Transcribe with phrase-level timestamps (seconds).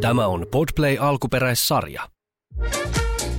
[0.00, 2.08] Tämä on Podplay alkuperäissarja.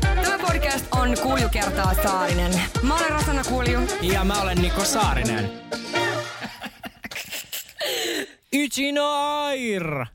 [0.02, 2.52] Tämä podcast on Kulju kertaa Saarinen.
[2.84, 3.80] Mä olen Rosanna Kulju.
[4.02, 5.52] Ja mä olen Niko Saarinen.
[8.52, 10.06] Ichinair!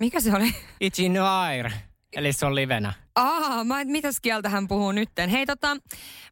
[0.00, 0.54] Mikä se oli?
[0.80, 1.70] Ichinair.
[2.16, 2.92] Eli se on livenä.
[3.16, 5.30] Aa, mä, mitäs kieltä hän puhuu nytten?
[5.30, 5.76] Hei tota,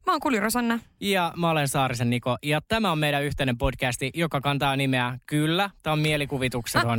[0.06, 0.78] mä oon Kulju Rosanna.
[1.00, 2.36] Ja mä olen Saarisen Niko.
[2.42, 5.70] Ja tämä on meidän yhteinen podcasti, joka kantaa nimeä Kyllä.
[5.82, 6.98] Tämä on mielikuvitukseton.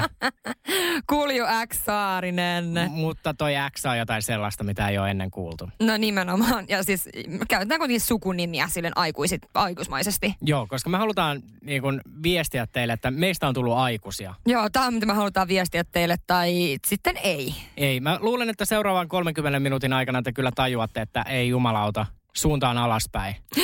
[1.09, 2.65] Kulju X Saarinen.
[2.89, 5.69] mutta toi X on jotain sellaista, mitä ei ole ennen kuultu.
[5.79, 6.65] No nimenomaan.
[6.69, 7.09] Ja siis
[7.49, 10.35] käytetään kuitenkin sukunimiä silleen aikuisit, aikuismaisesti.
[10.41, 14.33] Joo, koska me halutaan niin kun, viestiä teille, että meistä on tullut aikuisia.
[14.45, 17.55] Joo, tämä on mitä me halutaan viestiä teille, tai sitten ei.
[17.77, 22.77] Ei, mä luulen, että seuraavan 30 minuutin aikana te kyllä tajuatte, että ei jumalauta, suuntaan
[22.77, 23.35] alaspäin.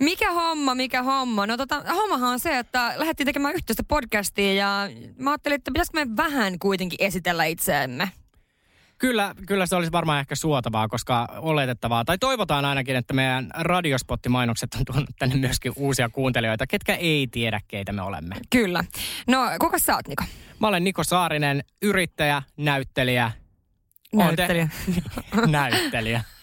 [0.00, 1.46] Mikä homma, mikä homma?
[1.46, 6.04] No tota, hommahan on se, että lähdettiin tekemään yhteistä podcastia ja mä ajattelin, että pitäisikö
[6.04, 8.10] me vähän kuitenkin esitellä itseämme.
[8.98, 14.74] Kyllä, kyllä se olisi varmaan ehkä suotavaa, koska oletettavaa, tai toivotaan ainakin, että meidän radiospottimainokset
[14.74, 18.36] on tuonut tänne myöskin uusia kuuntelijoita, ketkä ei tiedä, keitä me olemme.
[18.50, 18.84] Kyllä.
[19.28, 20.24] No, kuka sä oot, Niko?
[20.60, 23.32] Mä olen Niko Saarinen, yrittäjä, näyttelijä.
[24.12, 24.68] Oon te-
[25.46, 26.24] Näyttelijä.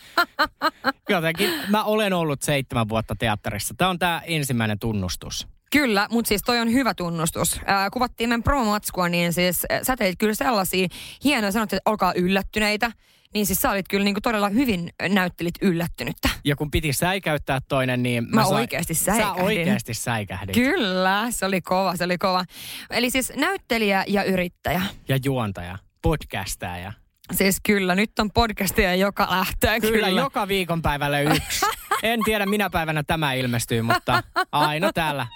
[1.09, 3.73] Jotenkin mä olen ollut seitsemän vuotta teatterissa.
[3.77, 5.47] Tämä on tämä ensimmäinen tunnustus.
[5.71, 7.59] Kyllä, mutta siis toi on hyvä tunnustus.
[7.65, 10.87] Ää, kuvattiin meidän promomatskua, niin siis ä, sä teit kyllä sellaisia
[11.23, 12.91] hienoja, sanot, että olkaa yllättyneitä.
[13.33, 16.29] Niin siis sä olit kyllä niinku todella hyvin näyttelit yllättynyttä.
[16.45, 18.27] Ja kun piti säikäyttää toinen, niin...
[18.29, 19.43] Mä oikeasti Sä säikähdin.
[19.43, 20.53] oikeasti säikähdit.
[20.55, 22.45] Kyllä, se oli kova, se oli kova.
[22.89, 24.81] Eli siis näyttelijä ja yrittäjä.
[25.07, 26.93] ja juontaja, podcastaja.
[27.31, 29.79] Siis kyllä, nyt on podcastia joka lähtee.
[29.79, 31.65] Kyllä, Kyllä, joka viikonpäivälle yksi.
[32.03, 35.27] En tiedä minä päivänä tämä ilmestyy, mutta aina täällä.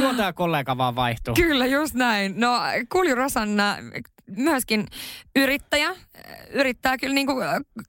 [0.00, 1.34] Juontaja kollega vaan vaihtuu.
[1.34, 2.34] Kyllä, just näin.
[2.36, 2.60] No,
[2.92, 3.76] Kulju Rosanna,
[4.36, 4.86] myöskin
[5.36, 5.96] yrittäjä,
[6.50, 7.34] yrittää kyllä niinku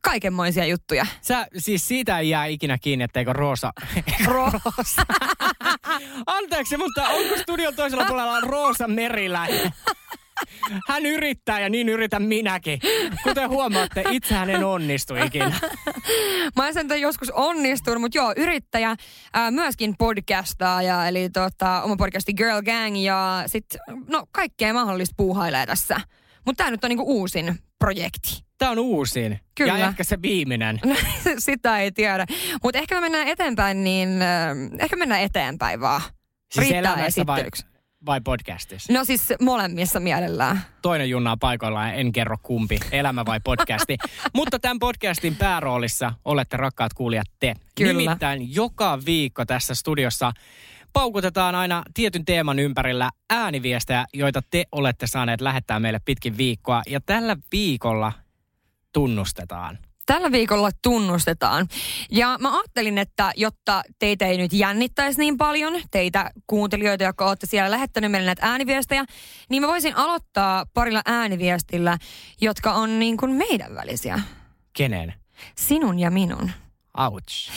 [0.02, 1.06] kaikenmoisia juttuja.
[1.22, 3.74] Sä, siis siitä ei jää ikinä kiinni, etteikö Roosa...
[4.26, 5.06] Roosa.
[6.26, 9.72] Anteeksi, mutta onko studion toisella puolella Roosa Meriläinen?
[10.88, 12.80] Hän yrittää ja niin yritän minäkin.
[13.24, 15.60] Kuten huomaatte, itsehän en onnistu ikinä.
[16.56, 18.96] Mä en sen joskus onnistunut, mutta joo, yrittäjä,
[19.34, 23.66] ää, myöskin podcastaaja, eli tota, oma podcasti Girl Gang ja sit,
[24.08, 26.02] no kaikkea mahdollista puuhailee tässä.
[26.46, 28.44] Mutta tämä nyt on niinku uusin projekti.
[28.58, 29.40] Tämä on uusin.
[29.56, 29.78] Kyllä.
[29.78, 30.80] Ja ehkä se viimeinen.
[30.86, 30.96] No,
[31.40, 32.26] Sitä ei tiedä.
[32.64, 34.50] Mutta ehkä me mennään eteenpäin, niin äh,
[34.80, 36.02] ehkä mennään eteenpäin vaan.
[36.02, 37.66] Siis Riittää elämässä vai, esittelyksi.
[38.06, 38.94] Vai podcastissa?
[38.94, 40.62] No siis molemmissa mielellään.
[40.82, 43.98] Toinen junnaa paikoillaan, en kerro kumpi, elämä vai podcasti.
[44.36, 47.54] Mutta tämän podcastin pääroolissa olette rakkaat kuulijat te.
[47.76, 47.94] Kyllä.
[47.94, 50.32] Nimittäin joka viikko tässä studiossa
[50.94, 56.82] paukutetaan aina tietyn teeman ympärillä ääniviestejä, joita te olette saaneet lähettää meille pitkin viikkoa.
[56.88, 58.12] Ja tällä viikolla
[58.94, 59.78] tunnustetaan.
[60.06, 61.68] Tällä viikolla tunnustetaan.
[62.12, 67.48] Ja mä ajattelin, että jotta teitä ei nyt jännittäisi niin paljon, teitä kuuntelijoita, jotka olette
[67.48, 69.06] siellä lähettänyt meille näitä ääniviestejä,
[69.50, 71.98] niin mä voisin aloittaa parilla ääniviestillä,
[72.42, 74.20] jotka on niin kuin meidän välisiä.
[74.74, 75.14] Kenen?
[75.58, 76.52] Sinun ja minun.
[76.98, 77.52] Ouch.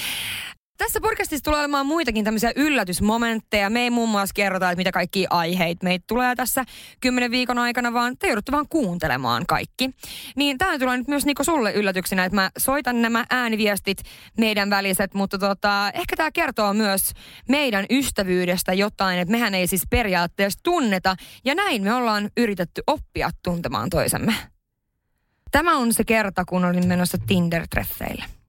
[0.78, 3.70] Tässä podcastissa tulee olemaan muitakin tämmöisiä yllätysmomentteja.
[3.70, 6.64] Me ei muun muassa kerrota, että mitä kaikki aiheita meitä tulee tässä
[7.00, 9.90] kymmenen viikon aikana, vaan te joudutte vaan kuuntelemaan kaikki.
[10.36, 13.98] Niin tämä tulee nyt myös Niko sulle yllätyksenä, että mä soitan nämä ääniviestit
[14.38, 17.10] meidän väliset, mutta tota, ehkä tämä kertoo myös
[17.48, 23.30] meidän ystävyydestä jotain, että mehän ei siis periaatteessa tunneta, ja näin me ollaan yritetty oppia
[23.42, 24.34] tuntemaan toisemme.
[25.50, 28.43] Tämä on se kerta, kun olin menossa Tinder-treffeille.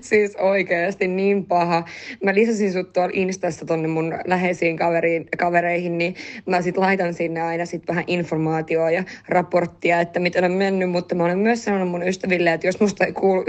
[0.10, 1.84] Siis oikeasti niin paha.
[2.24, 6.14] Mä lisäsin sut tuolla Instassa tonne mun läheisiin kaveriin, kavereihin, niin
[6.46, 11.14] mä sit laitan sinne aina sit vähän informaatiota ja raporttia, että miten on mennyt, mutta
[11.14, 13.46] mä olen myös sanonut mun ystäville, että jos musta ei kuulu 19.30,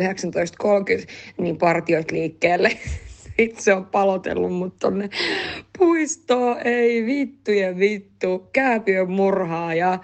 [1.38, 2.72] niin partiot liikkeelle.
[3.38, 5.10] Sitten se on palotellut mut tonne
[5.78, 10.00] puistoon, ei vittu ja vittu, kääpiön murhaa ja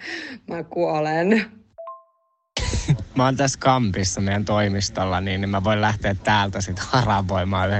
[0.48, 1.57] mä kuolen.
[3.18, 7.76] Mä oon tässä kampissa meidän toimistolla, niin mä voin lähteä täältä sitten haravoimaan 19.30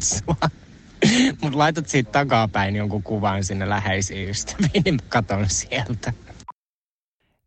[0.00, 0.50] sua.
[1.42, 6.12] Mut laitat siitä takapäin jonkun kuvan sinne läheisiin ystäviin, niin mä katon sieltä.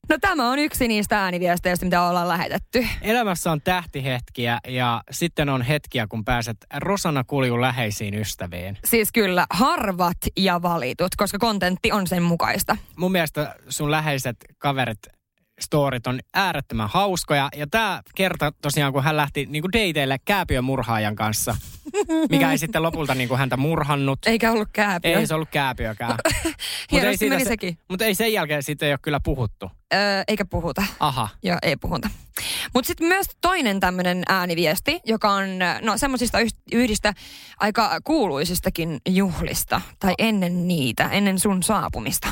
[0.10, 2.88] No tämä on yksi niistä ääniviesteistä, mitä ollaan lähetetty.
[3.02, 8.78] Elämässä on tähtihetkiä ja sitten on hetkiä, kun pääset Rosanna Kuljun läheisiin ystäviin.
[8.86, 12.78] Siis kyllä harvat ja valitut, koska kontentti on sen mukaista.
[12.96, 15.21] Mun mielestä sun läheiset kaverit
[15.62, 17.50] storit on äärettömän hauskoja.
[17.56, 21.56] Ja tämä kerta tosiaan, kun hän lähti niin kuin dateille kääpiömurhaajan kanssa,
[22.30, 24.20] mikä ei sitten lopulta niin kuin häntä murhannut.
[24.26, 25.20] Eikä ollut kääpiö.
[25.20, 26.16] Ei se ollut kääpiökään.
[26.92, 27.78] Hienosti meni se, sekin.
[27.90, 29.72] Mutta ei sen jälkeen sitten ei ole kyllä puhuttu.
[29.94, 30.84] Öö, eikä puhuta.
[31.00, 31.30] Aha.
[31.44, 32.10] Joo, ei puhuta.
[32.74, 35.46] Mutta sitten myös toinen tämmöinen ääniviesti, joka on
[35.82, 36.38] no semmoisista
[36.72, 37.14] yhdistä
[37.60, 39.82] aika kuuluisistakin juhlista.
[40.00, 42.28] Tai ennen niitä, ennen sun saapumista.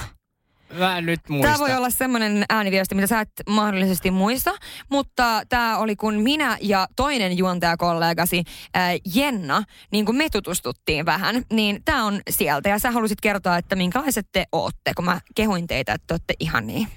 [0.74, 1.48] Mä en nyt muista.
[1.48, 4.52] Tämä voi olla semmoinen ääniviesti, mitä sä et mahdollisesti muista,
[4.90, 8.44] mutta tämä oli kun minä ja toinen juontajakollegasi
[8.74, 12.70] ää, Jenna, niin kun me tutustuttiin vähän, niin tämä on sieltä.
[12.70, 16.34] Ja sä halusit kertoa, että minkälaiset te ootte, kun mä kehuin teitä, että te ootte
[16.40, 16.88] ihan niin.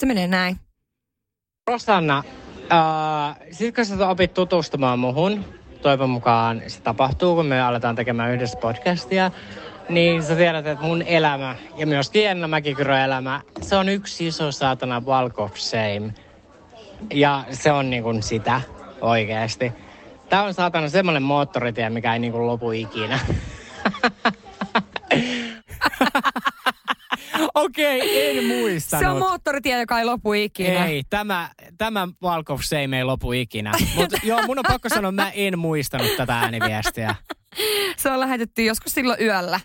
[0.00, 0.56] Se menee näin.
[1.66, 2.22] Rosanna,
[2.72, 5.44] äh, sit kun sä opit tutustumaan muhun,
[5.82, 9.30] toivon mukaan se tapahtuu, kun me aletaan tekemään yhdessä podcastia,
[9.88, 14.52] niin sä tiedät, että mun elämä ja myös Tienna Mäkikyrön elämä, se on yksi iso
[14.52, 16.14] saatana walk of shame.
[17.14, 18.60] Ja se on niin kuin sitä
[19.00, 19.72] oikeasti.
[20.28, 23.18] Tää on saatana semmonen moottoritie, mikä ei niin kuin lopu ikinä.
[27.54, 29.04] Okei, okay, en muistanut.
[29.04, 30.86] Se on moottoritie, joka ei lopu ikinä.
[30.86, 33.72] Ei, tämä, tämä Walk of Shame ei lopu ikinä.
[33.94, 37.14] Mutta joo, mun on pakko sanoa, mä en muistanut tätä ääniviestiä.
[37.96, 39.60] Se on lähetetty joskus silloin yöllä.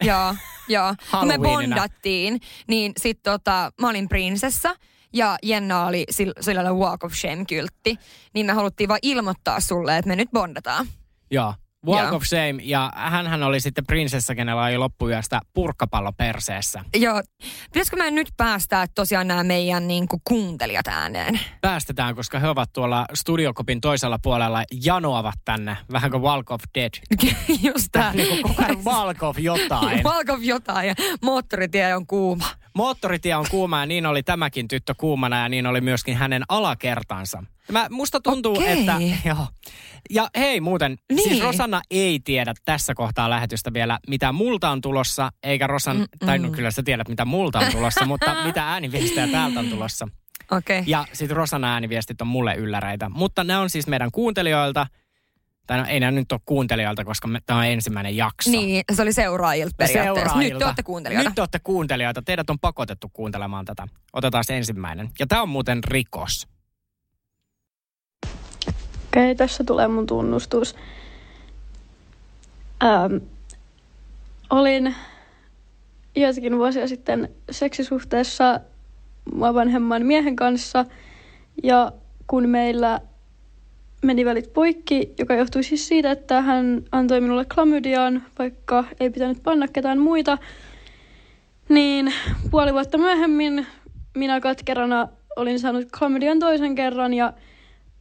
[0.08, 0.34] Joo,
[0.68, 0.94] joo.
[1.10, 4.76] Kun me bondattiin, niin sit tota, mä olin prinsessa
[5.12, 6.04] ja Jenna oli
[6.40, 7.96] sillä Walk of Shame-kyltti.
[8.34, 10.86] Niin me haluttiin vaan ilmoittaa sulle, että me nyt bondataan.
[11.30, 11.54] Joo.
[11.86, 12.16] Walk Joo.
[12.16, 16.84] of Shame, ja hän oli sitten prinsessa, kenellä oli loppuyöstä purkkapallo perseessä.
[16.96, 17.22] Joo.
[17.72, 21.40] Pitäisikö me nyt päästää tosiaan nämä meidän niin kuin, kuuntelijat ääneen?
[21.60, 26.92] Päästetään, koska he ovat tuolla studiokopin toisella puolella janoavat tänne, vähän kuin Walk of Dead.
[27.66, 28.12] Just tämä.
[28.12, 30.04] niin kuin koko ajan Walk of jotain.
[30.10, 32.46] Walk of jotain, ja moottoritie on kuuma.
[32.76, 37.44] Moottoritie on kuuma, ja niin oli tämäkin tyttö kuumana, ja niin oli myöskin hänen alakertansa.
[37.72, 38.80] Mä, musta tuntuu, Okei.
[38.80, 38.96] että...
[39.28, 39.46] Joo.
[40.10, 41.28] Ja hei muuten, siis Niin.
[41.28, 46.26] siis Rosanna ei tiedä tässä kohtaa lähetystä vielä, mitä multa on tulossa, eikä Rosan, Mm-mm.
[46.26, 50.08] tai no kyllä sä tiedät, mitä multa on tulossa, mutta mitä ääniviestejä täältä on tulossa.
[50.50, 50.78] Okei.
[50.78, 50.90] Okay.
[50.90, 53.08] Ja sitten Rosanna ääniviestit on mulle ylläreitä.
[53.08, 54.86] Mutta ne on siis meidän kuuntelijoilta,
[55.66, 58.50] tai no ei nämä nyt ole kuuntelijoilta, koska tämä on ensimmäinen jakso.
[58.50, 60.20] Niin, se oli seuraajilta periaatteessa.
[60.20, 60.66] Nyt te Seuraajilta.
[60.66, 61.28] olette kuuntelijoita.
[61.28, 62.22] Nyt te olette kuuntelijoita.
[62.22, 63.88] Teidät on pakotettu kuuntelemaan tätä.
[64.12, 65.10] Otetaan se ensimmäinen.
[65.18, 66.48] Ja tämä on muuten rikos.
[69.06, 70.76] Okei, tässä tulee mun tunnustus.
[72.84, 73.16] Ähm,
[74.50, 74.94] olin
[76.16, 78.60] joitakin vuosia sitten seksisuhteessa
[79.34, 80.84] mua vanhemman miehen kanssa
[81.62, 81.92] ja
[82.26, 83.00] kun meillä
[84.04, 89.42] meni välit poikki, joka johtui siis siitä, että hän antoi minulle klamydiaan, vaikka ei pitänyt
[89.42, 90.38] panna ketään muita,
[91.68, 92.14] niin
[92.50, 93.66] puoli vuotta myöhemmin
[94.16, 97.32] minä katkerana olin saanut klamydian toisen kerran ja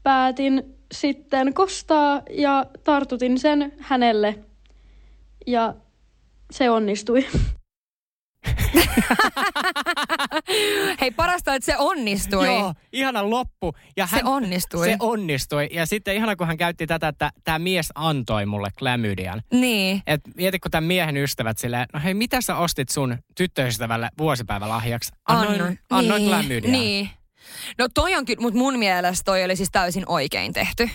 [0.04, 4.36] päätin sitten kostaa ja tartutin sen hänelle.
[5.48, 5.74] Ja
[6.52, 7.26] se onnistui.
[11.02, 12.46] Hei, parasta, että se onnistui.
[12.46, 13.74] Joo, ihana loppu.
[13.98, 14.86] Ja Se onnistui.
[14.86, 15.70] Se onnistui.
[15.72, 19.42] Ja sitten ihana, kun hän käytti tätä, että tämä mies antoi mulle klamydian.
[19.52, 20.02] Niin.
[20.08, 25.12] Et mieti, kun tämän miehen ystävät silleen, no hei, mitä sä ostit sun tyttöystävälle vuosipäivälahjaksi?
[25.28, 26.30] Annoin, annoin niin.
[26.30, 26.72] klamydian.
[26.72, 27.10] Niin.
[27.78, 30.90] No toi on kyllä, mutta mun mielestä toi oli siis täysin oikein tehty.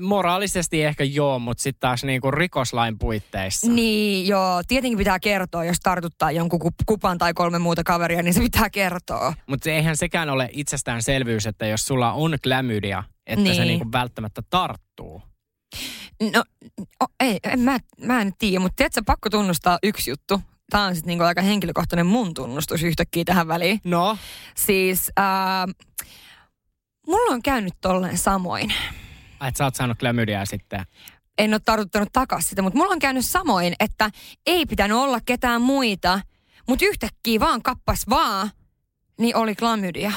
[0.00, 3.66] Moraalisesti ehkä joo, mutta sitten taas niinku rikoslain puitteissa.
[3.72, 4.62] Niin, joo.
[4.68, 8.70] Tietenkin pitää kertoa, jos tartuttaa jonkun kup- kupan tai kolme muuta kaveria, niin se pitää
[8.70, 9.34] kertoa.
[9.46, 13.54] Mutta eihän sekään ole itsestäänselvyys, että jos sulla on klamydia, että niin.
[13.54, 13.68] se Niin.
[13.68, 15.22] niinku välttämättä tarttuu.
[16.34, 16.44] No,
[17.02, 20.40] o, ei, en, mä, mä en tiedä, mutta tiedätkö, pakko tunnustaa yksi juttu.
[20.70, 23.80] Tämä on sitten niinku aika henkilökohtainen mun tunnustus yhtäkkiä tähän väliin.
[23.84, 24.18] No,
[24.56, 25.66] Siis, ää,
[27.06, 28.74] mulla on käynyt tolleen samoin.
[29.48, 30.84] Että sä oot saanut klamydiaa sitten.
[31.38, 34.10] En ole tartuttanut takaisin sitä, mutta mulla on käynyt samoin, että
[34.46, 36.20] ei pitänyt olla ketään muita,
[36.68, 38.50] mutta yhtäkkiä vaan kappas vaan,
[39.18, 40.12] niin oli klamydia.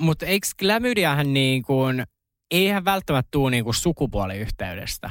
[0.00, 2.04] Mutta eikö klamydiahan niin kuin,
[2.50, 5.10] eihän välttämättä tuu niin kuin sukupuoliyhteydestä.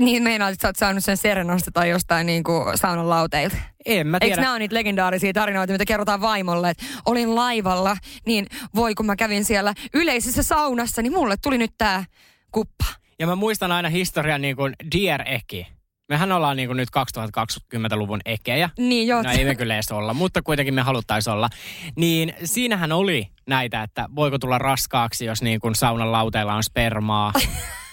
[0.00, 3.56] Niin meinaat, että sä oot saanut sen Serenosta tai jostain niin kuin saunan lauteilta.
[3.86, 4.40] En mä Eikö tiedä.
[4.42, 9.16] nämä ole niitä legendaarisia tarinoita, mitä kerrotaan vaimolle, että olin laivalla, niin voi kun mä
[9.16, 12.04] kävin siellä yleisessä saunassa, niin mulle tuli nyt tää
[12.52, 12.84] kuppa.
[13.18, 15.66] Ja mä muistan aina historian niin kuin Dear Eki.
[16.08, 18.70] Mehän ollaan niin kuin nyt 2020-luvun ekejä.
[18.78, 19.22] Niin joo.
[19.22, 21.48] No ei me kyllä edes olla, mutta kuitenkin me haluttaisiin olla.
[21.96, 27.32] Niin siinähän oli näitä, että voiko tulla raskaaksi, jos niin kuin saunan lauteilla on spermaa.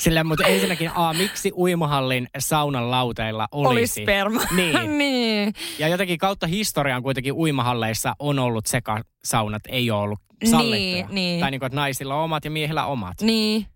[0.00, 4.00] Sillä, mutta ensinnäkin, a, miksi uimahallin saunan lauteilla olisi?
[4.00, 4.40] Oli sperma.
[4.56, 4.98] Niin.
[4.98, 5.54] niin.
[5.78, 11.06] Ja jotenkin kautta historian kuitenkin uimahalleissa on ollut sekasaunat, ei ole ollut sallittuja.
[11.06, 11.40] Niin, niin.
[11.40, 13.20] Tai niin kuin, että naisilla on omat ja miehillä omat.
[13.20, 13.66] Niin.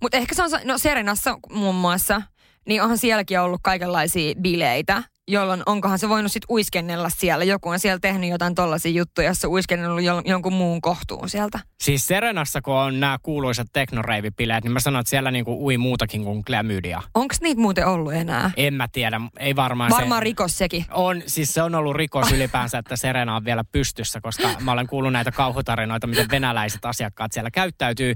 [0.00, 2.22] Mutta ehkä se on, no Serenassa muun muassa,
[2.66, 7.44] niin onhan sielläkin ollut kaikenlaisia bileitä, jolloin onkohan se voinut sitten uiskennella siellä.
[7.44, 11.58] Joku on siellä tehnyt jotain tollaisia juttuja, jossa uiskennellut jo, jonkun muun kohtuun sieltä.
[11.82, 16.24] Siis Serenassa, kun on nämä kuuluisat teknoreivipileet, niin mä sanon, että siellä niinku ui muutakin
[16.24, 17.02] kuin klamydia.
[17.14, 18.50] Onko niitä muuten ollut enää?
[18.56, 20.24] En mä tiedä, ei varmaan Varmaan se...
[20.24, 20.86] rikos sekin.
[20.90, 24.86] On, siis se on ollut rikos ylipäänsä, että Serena on vielä pystyssä, koska mä olen
[24.86, 28.14] kuullut näitä kauhutarinoita, miten venäläiset asiakkaat siellä käyttäytyy.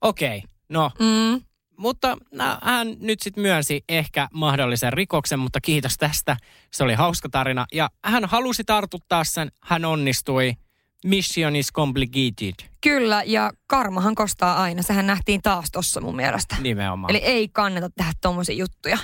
[0.00, 1.40] Okei, okay, no Mm.
[1.80, 6.36] Mutta nä, hän nyt sitten myönsi ehkä mahdollisen rikoksen, mutta kiitos tästä.
[6.70, 7.66] Se oli hauska tarina.
[7.72, 10.56] Ja hän halusi tartuttaa sen, hän onnistui.
[11.04, 12.68] Mission is complicated.
[12.80, 14.82] Kyllä, ja karmahan kostaa aina.
[14.82, 16.56] Sehän nähtiin taas tossa mun mielestä.
[16.60, 17.10] Nimenomaan.
[17.10, 18.98] Eli ei kannata tehdä tommosia juttuja.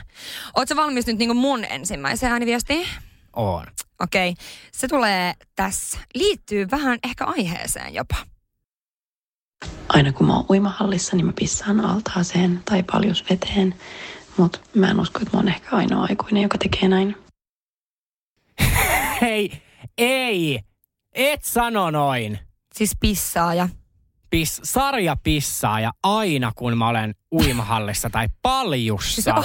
[0.57, 2.89] Oletko valmis nyt niinku mun ensimmäiseen ääniviestiin?
[3.37, 3.67] on.
[4.01, 4.45] Okei, okay.
[4.73, 5.99] se tulee tässä.
[6.15, 8.17] Liittyy vähän ehkä aiheeseen jopa.
[9.89, 13.75] Aina kun mä oon uimahallissa, niin mä pissaan altaaseen tai paljusveteen.
[14.37, 17.17] Mutta mä en usko, että mä oon ehkä ainoa aikuinen, joka tekee näin.
[19.21, 19.63] Hei,
[19.99, 20.61] ei,
[21.13, 22.39] et sano noin.
[22.75, 23.69] Siis pissaaja.
[24.31, 29.45] Pis, sarja pissaa ja aina kun mä olen uimahallissa tai paljussa.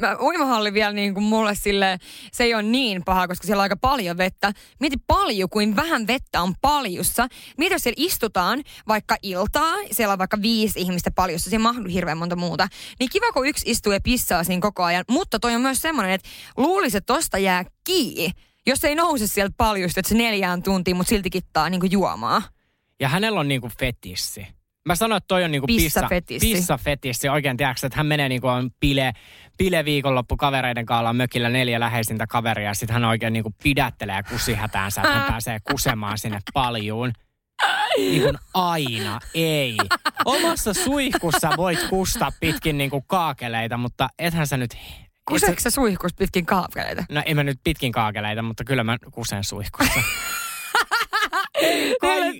[0.00, 1.98] Mä, uimahalli vielä niin kuin mulle sille,
[2.32, 4.52] se ei ole niin paha, koska siellä on aika paljon vettä.
[4.80, 7.28] Mieti paljon kuin vähän vettä on paljussa.
[7.58, 12.18] Mieti, jos siellä istutaan vaikka iltaa, siellä on vaikka viisi ihmistä paljussa, siinä mahtuu hirveän
[12.18, 12.68] monta muuta.
[13.00, 15.04] Niin kiva, kun yksi istuu ja pissaa siinä koko ajan.
[15.10, 18.30] Mutta toi on myös semmoinen, että luulisi, että tosta jää kiinni.
[18.66, 22.42] Jos ei nouse sieltä paljusta, että se neljään tuntiin, mutta silti kittaa niin kuin juomaa.
[23.00, 24.46] Ja hänellä on niinku fetissi.
[24.84, 26.52] Mä sanoin, että toi on niinku pissa, Pissafetissi.
[26.52, 27.28] pissafetissi.
[27.28, 29.12] Oikein tiedätkö, että hän menee niinku on bile,
[29.58, 32.68] bile viikonloppu kavereiden kanssa on mökillä neljä läheisintä kaveria.
[32.68, 37.12] Ja sitten hän oikein niinku pidättelee kusihätäänsä, että hän pääsee kusemaan sinne paljuun.
[37.96, 39.76] Niin kuin aina, ei.
[40.24, 44.76] Omassa suihkussa voit kustaa pitkin niinku kaakeleita, mutta ethän sä nyt...
[45.28, 47.04] Kuseeko sä suihkus pitkin kaapeleita?
[47.10, 50.00] No en mä nyt pitkin kaakeleita, mutta kyllä mä kusen suihkussa.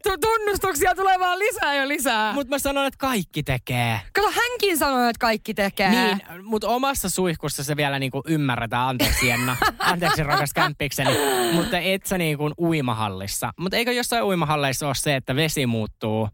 [0.02, 2.33] Tu- tunnustuksia tulee vaan lisää ja lisää.
[2.33, 4.00] Mutta mä sanon, että kaikki tekee.
[4.12, 5.91] Kato, hänkin sanoi, että kaikki tekee.
[5.91, 11.11] Niin, mutta omassa suihkussa se vielä niinku ymmärretään, anteeksi Jenna, anteeksi rakas kämppikseni,
[11.52, 13.50] mutta et sä niinku uimahallissa.
[13.57, 16.29] Mutta eikö jossain uimahalleissa ole se, että vesi muuttuu?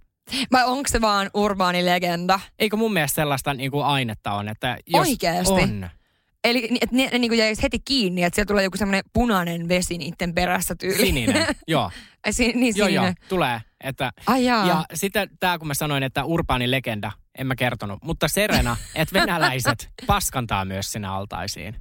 [0.52, 2.40] Vai onko se vaan urbaani legenda?
[2.59, 5.52] Eikö mun mielestä sellaista niinku ainetta on, että jos Oikeesti?
[5.52, 5.88] on.
[6.45, 9.68] Eli ni- että ne, ne niin jäisi heti kiinni, että siellä tulee joku semmoinen punainen
[9.68, 10.97] vesi niiden perässä tyyli.
[10.97, 11.90] Sininen, joo.
[12.27, 13.61] Ai, si- niin joo, joo, tulee.
[13.85, 14.67] Että, Ai jaa.
[14.67, 17.99] ja sitten tämä, kun mä sanoin, että urbaani legenda, en mä kertonut.
[18.03, 21.77] Mutta Serena, että venäläiset paskantaa myös sinne altaisiin.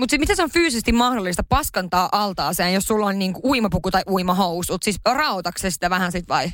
[0.00, 4.82] Mutta miten se on fyysisesti mahdollista paskantaa altaaseen, jos sulla on niinku uimapuku tai uimahousut?
[4.82, 6.50] Siis rautatko se sitä vähän sit vai?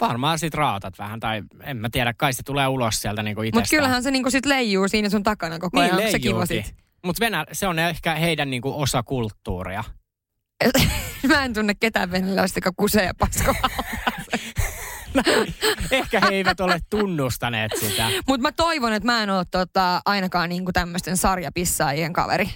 [0.00, 3.60] Varmaan sit raatat vähän, tai en mä tiedä, kai se tulee ulos sieltä niinku itsestään.
[3.62, 6.10] Mutta kyllähän se niinku sit leijuu siinä sun takana koko Niin ajan.
[6.10, 6.74] Se kiva sit?
[7.04, 9.84] Mutta Venä, se on ehkä heidän niinku osa kulttuuria.
[11.28, 13.54] Mä en tunne ketään venäläistä, joka kusee ja paskoo.
[15.90, 18.10] ehkä he eivät ole tunnustaneet sitä.
[18.26, 22.50] Mutta mä toivon, että mä en ole tota, ainakaan niinku tämmöisten sarjapissaajien kaveri.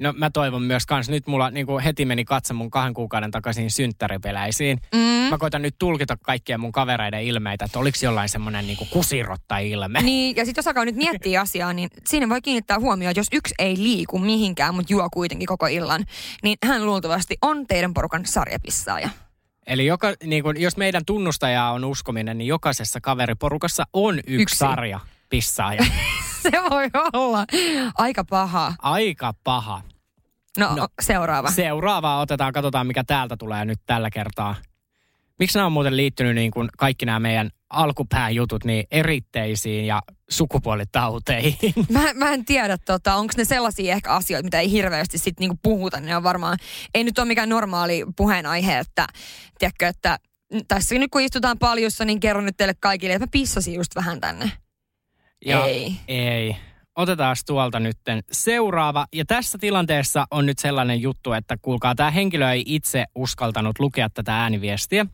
[0.00, 3.70] No mä toivon myös kans, nyt mulla niinku heti meni katse mun kahden kuukauden takaisin
[3.70, 4.80] synttäripeläisiin.
[4.94, 5.00] Mm.
[5.30, 10.02] Mä koitan nyt tulkita kaikkien mun kavereiden ilmeitä, että oliko jollain semmonen niinku kusirotta ilme.
[10.02, 13.28] Niin, ja sitten jos alkaa nyt miettiä asiaa, niin siinä voi kiinnittää huomioon, että jos
[13.32, 16.04] yksi ei liiku mihinkään, mutta juo kuitenkin koko illan,
[16.42, 19.08] niin hän luultavasti on teidän porukan sarjapissaaja.
[19.66, 24.42] Eli joka, niinku, jos meidän tunnustajaa on uskominen, niin jokaisessa kaveriporukassa on yksi, Yksi.
[24.42, 24.56] yksi.
[24.56, 25.84] sarja pissaaja.
[26.50, 27.44] Se voi olla
[27.98, 28.74] aika paha.
[28.82, 29.82] Aika paha.
[30.58, 30.88] No, no.
[31.02, 31.50] Seuraava.
[31.50, 31.54] Se...
[31.54, 34.54] Seuraavaa otetaan, katsotaan mikä täältä tulee nyt tällä kertaa.
[35.38, 41.74] Miksi nämä on muuten liittynyt niin kuin kaikki nämä meidän alkupääjutut niin eritteisiin ja sukupuolitauteihin?
[41.88, 45.58] Mä, mä en tiedä, tota, onko ne sellaisia ehkä asioita, mitä ei hirveästi sit niinku
[45.62, 46.00] puhuta.
[46.00, 46.58] Ne on varmaan,
[46.94, 49.06] ei nyt ole mikään normaali puheenaihe, että
[49.58, 50.18] tiedätkö, että
[50.68, 54.20] tässä nyt kun istutaan paljossa, niin kerron nyt teille kaikille, että mä pissasin just vähän
[54.20, 54.52] tänne.
[55.44, 55.92] Ja Ei.
[56.08, 56.56] Ei.
[56.96, 59.06] Otetaan tuolta nytten seuraava.
[59.12, 64.10] Ja tässä tilanteessa on nyt sellainen juttu, että kuulkaa, tämä henkilö ei itse uskaltanut lukea
[64.10, 65.06] tätä ääniviestiä.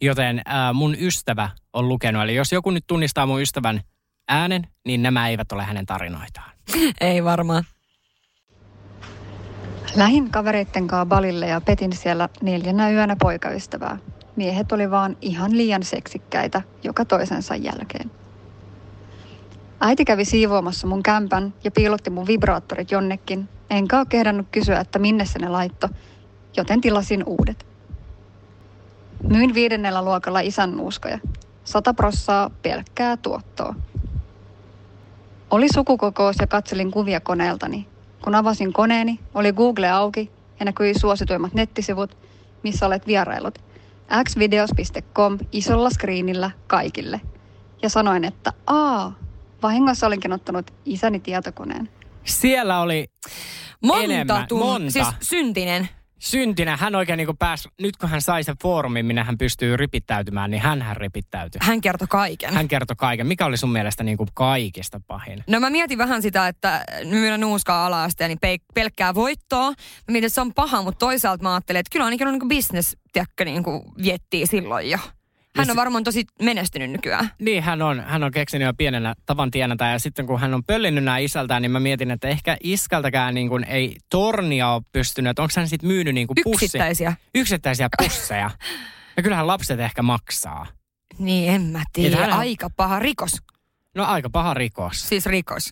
[0.00, 2.22] Joten äh, mun ystävä on lukenut.
[2.22, 3.80] Eli jos joku nyt tunnistaa mun ystävän
[4.28, 6.50] äänen, niin nämä eivät ole hänen tarinoitaan.
[7.00, 7.64] Ei varmaan.
[9.96, 13.98] Lähin kavereitten kanssa balille ja petin siellä neljänä yönä poikaystävää.
[14.36, 18.10] Miehet oli vaan ihan liian seksikkäitä joka toisensa jälkeen.
[19.80, 24.98] Äiti kävi siivoamassa mun kämpän ja piilotti mun vibraattorit jonnekin, enkä ole kehdannut kysyä, että
[24.98, 25.88] minne se ne laitto,
[26.56, 27.66] joten tilasin uudet.
[29.28, 31.18] Myin viidennellä luokalla isän nuuskoja.
[31.64, 33.74] Sata prossaa pelkkää tuottoa.
[35.50, 37.86] Oli sukukokous ja katselin kuvia koneeltani.
[38.24, 40.30] Kun avasin koneeni, oli Google auki
[40.60, 42.16] ja näkyi suosituimmat nettisivut,
[42.62, 43.58] missä olet vierailut.
[44.24, 47.20] xvideos.com isolla screenillä kaikille.
[47.82, 49.12] Ja sanoin, että aa,
[49.62, 51.88] vahingossa olinkin ottanut isäni tietokoneen.
[52.24, 53.06] Siellä oli
[53.82, 54.90] Monta, Enemmän, tun- monta.
[54.90, 55.88] siis syntinen.
[56.18, 56.78] syntinen.
[56.78, 60.62] Hän oikein niin pääsi, nyt kun hän sai sen foorumin, minne hän pystyy ripittäytymään, niin
[60.62, 61.58] hän hän ripittäytyi.
[61.62, 62.54] Hän kertoi kaiken.
[62.54, 63.26] Hän kertoi kaiken.
[63.26, 65.44] Mikä oli sun mielestä niin kuin kaikista pahin?
[65.46, 69.70] No mä mietin vähän sitä, että myydä nuuskaa ala-asteen, niin pe- pelkkää voittoa.
[69.70, 69.74] Mä
[70.08, 72.96] mietin, että se on paha, mutta toisaalta mä ajattelin, että kyllä ainakin on niin business,
[73.12, 74.98] tiedätkö, niin kuin viettii silloin jo.
[75.56, 77.30] Hän on varmaan tosi menestynyt nykyään.
[77.40, 80.64] Niin, hän on, hän on keksinyt jo pienenä tavan tienata ja sitten kun hän on
[80.64, 85.30] pöllinyt nämä isältään, niin mä mietin, että ehkä iskältäkään niin kuin ei tornia ole pystynyt,
[85.30, 87.14] että onko hän sitten myynyt niin kuin pussi, Yksittäisiä.
[87.34, 88.50] yksittäisiä pusseja.
[89.16, 90.66] Ja kyllähän lapset ehkä maksaa.
[91.18, 92.16] Niin, en mä tiedä.
[92.16, 93.32] Hän- Aika paha rikos.
[93.94, 95.08] No aika paha rikos.
[95.08, 95.70] Siis rikos.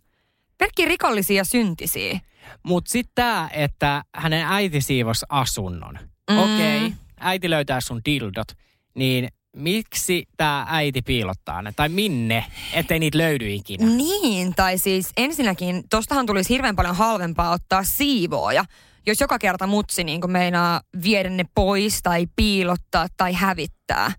[0.59, 2.21] Pelkkiä rikollisia syntisiä.
[2.63, 5.99] Mutta sitten tämä, että hänen äiti siivos asunnon.
[6.31, 6.39] Mm.
[6.39, 8.49] Okei, okay, äiti löytää sun dildot,
[8.95, 11.73] niin miksi tämä äiti piilottaa ne?
[11.77, 13.87] Tai minne, ettei niitä löydy ikinä?
[13.87, 18.65] Niin, tai siis ensinnäkin, tostahan tulisi hirveän paljon halvempaa ottaa siivooja,
[19.07, 24.13] jos joka kerta mutsi niin meinaa viedä ne pois tai piilottaa tai hävittää.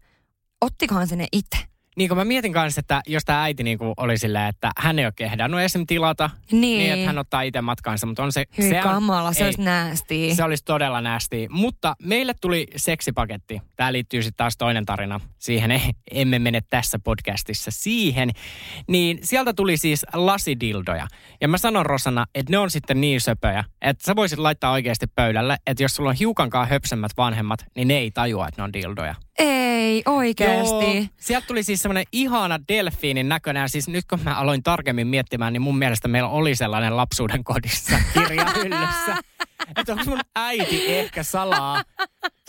[0.62, 1.75] Ottikohan se ne itse?
[1.96, 5.00] Niin kuin mä mietin kanssa, että jos tämä äiti niin kuin oli silleen, että hän
[5.00, 5.88] ei ole kehdannut esim.
[5.88, 6.62] tilata, Niin.
[6.80, 8.46] niin että hän ottaa itse matkaansa, mutta on se...
[8.58, 10.36] Hyi se on- kamala, se ei, olisi näästiä.
[10.36, 11.48] Se olisi todella nästi.
[11.50, 13.62] Mutta meille tuli seksipaketti.
[13.76, 15.20] Tämä liittyy sitten taas toinen tarina.
[15.40, 18.30] Siihen ei, emme mene tässä podcastissa siihen.
[18.88, 21.08] Niin sieltä tuli siis lasidildoja.
[21.42, 25.08] Ja mä sanon Rosanna, että ne on sitten niin söpöjä, että sä voisit laittaa oikeasti
[25.08, 28.74] pöydälle, että jos sulla on hiukankaan höpsemmät vanhemmat, niin ne ei tajua, että ne on
[28.74, 29.16] dildoja.
[29.40, 30.96] Ei, oikeasti.
[30.96, 33.70] Joo, sieltä tuli siis semmoinen ihana delfiinin näköinen.
[33.70, 37.98] Siis nyt kun mä aloin tarkemmin miettimään, niin mun mielestä meillä oli sellainen lapsuuden kodissa
[38.14, 39.18] kirjahyllyssä.
[39.78, 41.84] että onko mun äiti ehkä salaa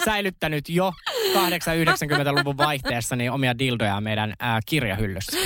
[0.05, 0.93] säilyttänyt jo
[1.35, 5.39] 8-90-luvun vaihteessa niin omia dildoja meidän ää, kirjahyllyssä.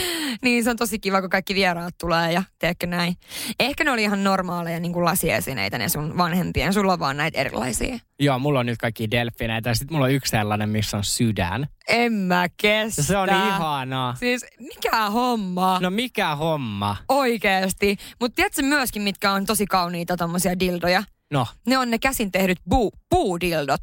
[0.43, 3.16] Niin, se on tosi kiva, kun kaikki vieraat tulee ja teekö näin.
[3.61, 6.73] Ehkä ne oli ihan normaaleja niin kuin lasiesineitä ne sun vanhempien.
[6.73, 7.99] Sulla on vaan näitä erilaisia.
[8.21, 11.66] Joo, mulla on nyt kaikki delfineitä ja sitten mulla on yksi sellainen, missä on sydän.
[11.88, 13.03] En mä kestä.
[13.03, 14.14] Se on ihanaa.
[14.14, 15.79] Siis mikä homma?
[15.81, 16.97] No mikä homma?
[17.09, 17.97] Oikeesti.
[18.21, 21.03] Mutta tiedätkö myöskin, mitkä on tosi kauniita tommosia dildoja?
[21.33, 23.81] No, Ne on ne käsin tehdyt puu, puudildot.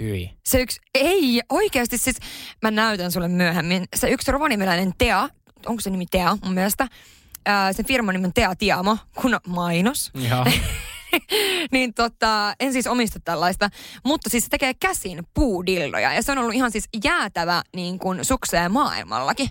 [0.00, 0.30] Hyi.
[0.44, 2.16] Se yksi, ei oikeasti siis,
[2.62, 3.84] mä näytän sulle myöhemmin.
[3.96, 5.28] Se yksi rovanimeläinen Tea,
[5.66, 6.88] onko se nimi Tea mun mielestä?
[7.46, 10.10] Ää, sen firman nimi on Tea Tiamo, kun mainos.
[10.28, 10.44] Joo.
[11.72, 13.68] niin tota, en siis omista tällaista,
[14.04, 16.14] mutta siis se tekee käsin puudildoja.
[16.14, 19.48] Ja se on ollut ihan siis jäätävä niin kuin sukseen maailmallakin.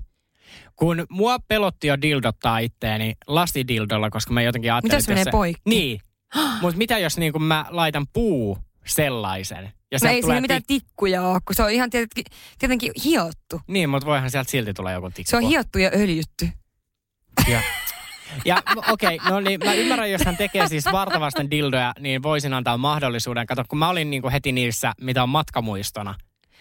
[0.75, 5.31] Kun mua pelotti jo dildottaa itteeni lasidildolla, koska mä jotenkin ajattelin, Mitä että menee se...
[5.31, 5.61] poikki?
[5.69, 5.99] Niin.
[6.61, 9.71] Mutta mitä jos niin kun mä laitan puu sellaisen?
[9.91, 12.23] Ja No ei tulee siinä mitään tik- tikkuja ole, kun se on ihan tietenkin,
[12.59, 13.61] tietenkin hiottu.
[13.67, 15.29] Niin, mutta voihan sieltä silti tulla joku tikku.
[15.29, 16.49] Se on hiottu ja öljytty.
[17.47, 17.61] Ja,
[18.45, 22.53] ja okei, okay, no niin, mä ymmärrän, jos hän tekee siis vartavasten dildoja, niin voisin
[22.53, 23.45] antaa mahdollisuuden.
[23.47, 26.15] Kato, kun mä olin niin kuin heti niissä, mitä on matkamuistona.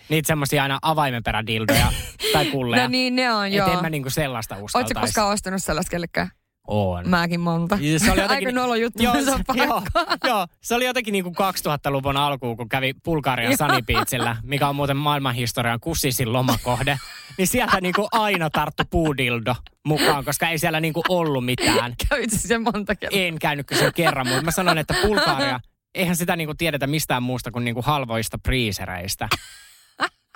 [0.09, 1.93] Niitä semmoisia aina avaimenperädildoja
[2.33, 2.83] tai kulleja.
[2.83, 3.73] No niin, ne on Et joo.
[3.73, 5.01] en mä niinku sellaista Oletko uskaltaisi.
[5.01, 6.31] koskaan ostanut sellaista kellekään?
[6.71, 7.09] On.
[7.09, 7.79] Mäkin monta.
[7.81, 9.83] Ja se oli jotenkin, Aika nolo juttu, joo, se joo,
[10.25, 14.97] joo, se oli jotenkin niin kuin 2000-luvun alkuun, kun kävi Bulgarian Sanipiitsillä, mikä on muuten
[14.97, 16.99] maailmanhistorian kussisin lomakohde.
[17.39, 19.55] Niin sieltä niin kuin aina tarttu puudildo
[19.87, 21.95] mukaan, koska ei siellä niin kuin ollut mitään.
[22.09, 23.21] Käyt sen monta kertaa.
[23.21, 25.61] En käynyt sen kerran, mutta mä sanoin, että Bulgaria,
[25.95, 29.29] eihän sitä niin kuin tiedetä mistään muusta kuin, niin kuin halvoista priisereistä.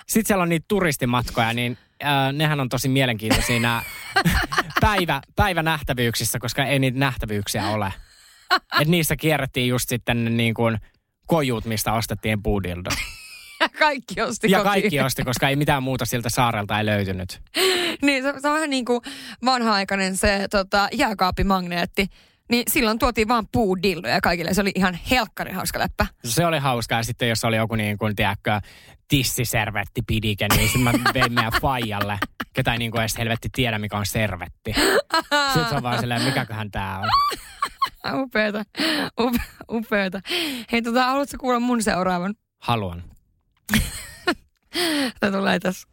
[0.07, 3.81] Sitten siellä on niitä turistimatkoja, niin äh, nehän on tosi mielenkiintoisia nämä
[4.81, 7.93] päivä, päivänähtävyyksissä, koska ei niitä nähtävyyksiä ole.
[8.81, 10.77] Et niissä kierrettiin just sitten ne niin kuin
[11.27, 12.89] kojut, mistä ostettiin puudildo.
[13.79, 14.71] Kaikki osti Ja kotiin.
[14.71, 17.41] kaikki osti, koska ei mitään muuta siltä saarelta ei löytynyt.
[18.01, 19.01] Niin, se, se on vähän niin kuin
[19.45, 22.07] vanha-aikainen se tota, jääkaapimagneetti.
[22.49, 24.53] Niin silloin tuotiin vaan puudilloja kaikille.
[24.53, 26.07] Se oli ihan helkkarin hauska läppä.
[26.25, 27.03] Se oli hauskaa.
[27.03, 28.61] Sitten jos oli joku niin kuin, tiedätkö,
[29.07, 32.17] tissiservetti pidike, niin sitten mä vein meidän faijalle,
[32.53, 34.73] ketä ei niin kuin edes helvetti tiedä, mikä on servetti.
[35.53, 37.09] Sitten se on vaan silleen, mikäköhän tää on.
[38.23, 38.63] Upeeta.
[39.19, 39.39] Upe,
[39.71, 40.21] upeeta.
[40.71, 42.35] Hei, tota, haluatko kuulla mun seuraavan?
[42.61, 43.03] Haluan.
[45.19, 45.87] Tämä tulee tässä.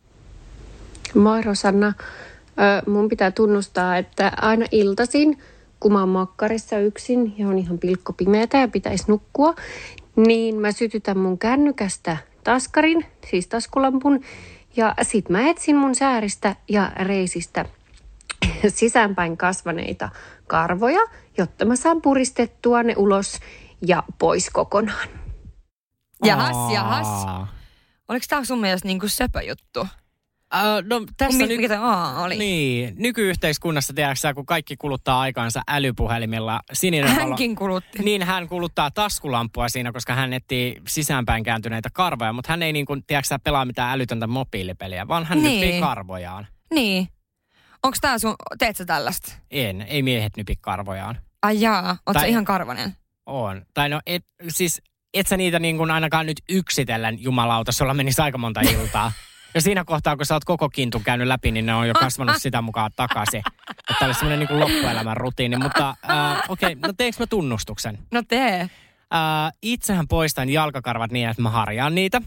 [1.15, 1.93] Moi Rosanna.
[1.97, 5.43] Ö, mun pitää tunnustaa, että aina iltaisin,
[5.83, 9.55] kun mä oon makkarissa yksin ja on ihan pilkko pimeätä ja pitäisi nukkua,
[10.17, 14.21] niin mä sytytän mun kännykästä taskarin, siis taskulampun,
[14.77, 17.65] ja sit mä etsin mun sääristä ja reisistä
[18.69, 20.09] sisäänpäin kasvaneita
[20.47, 21.01] karvoja,
[21.39, 23.39] jotta mä saan puristettua ne ulos
[23.87, 25.09] ja pois kokonaan.
[26.25, 27.27] Jahas, jahas.
[28.09, 29.87] Oliko tämä sun mielestä niinku söpö juttu?
[30.55, 32.39] Uh, no tässä mikä tämä oli?
[32.39, 36.61] Niin, nykyyhteiskunnassa tiedätkö kun kaikki kuluttaa aikaansa älypuhelimilla.
[36.73, 37.99] Sininen valo- Hänkin kulutti.
[38.03, 42.87] Niin hän kuluttaa taskulampua siinä, koska hän etsii sisäänpäin kääntyneitä karvoja, mutta hän ei niin
[42.87, 45.61] kuin, tiedätkö, sä, pelaa mitään älytöntä mobiilipeliä, vaan hän Niin.
[45.61, 46.47] nyppii karvojaan.
[46.75, 47.09] Niin.
[47.83, 49.33] Onko tää sun, teet sä tällaista?
[49.51, 51.19] En, ei miehet nypi karvojaan.
[51.43, 52.97] Ai jaa, oot sä Tai- ihan karvanen?
[53.27, 53.63] On.
[53.75, 54.83] Tai no, et, siis
[55.15, 59.13] et sä niitä niin kuin ainakaan nyt yksitellen jumalauta, sulla menisi aika monta iltaa.
[59.55, 62.37] Ja siinä kohtaa, kun sä oot koko kintun käynyt läpi, niin ne on jo kasvanut
[62.39, 63.43] sitä mukaan takaisin.
[63.91, 65.57] Että olisi semmoinen niin kuin loppuelämän rutiini.
[65.57, 67.99] Mutta äh, okei, okay, no teekö mä tunnustuksen?
[68.13, 68.61] No tee.
[68.61, 68.71] Äh,
[69.63, 72.23] itsehän poistan jalkakarvat niin, että mä harjaan niitä.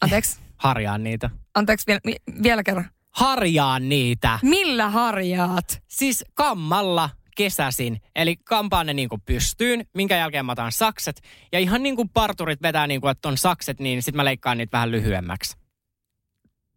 [0.00, 0.40] Anteeksi.
[0.56, 1.30] Harjaan niitä.
[1.54, 2.00] Anteeksi vielä,
[2.42, 2.90] vielä kerran.
[3.10, 4.38] Harjaan niitä.
[4.42, 5.82] Millä harjaat?
[5.88, 8.00] Siis kammalla kesäsin.
[8.16, 11.20] Eli kampaan ne niinku pystyyn, minkä jälkeen mä otan sakset.
[11.52, 14.58] Ja ihan niin kuin parturit vetää niin kuin, että on sakset, niin sit mä leikkaan
[14.58, 15.59] niitä vähän lyhyemmäksi.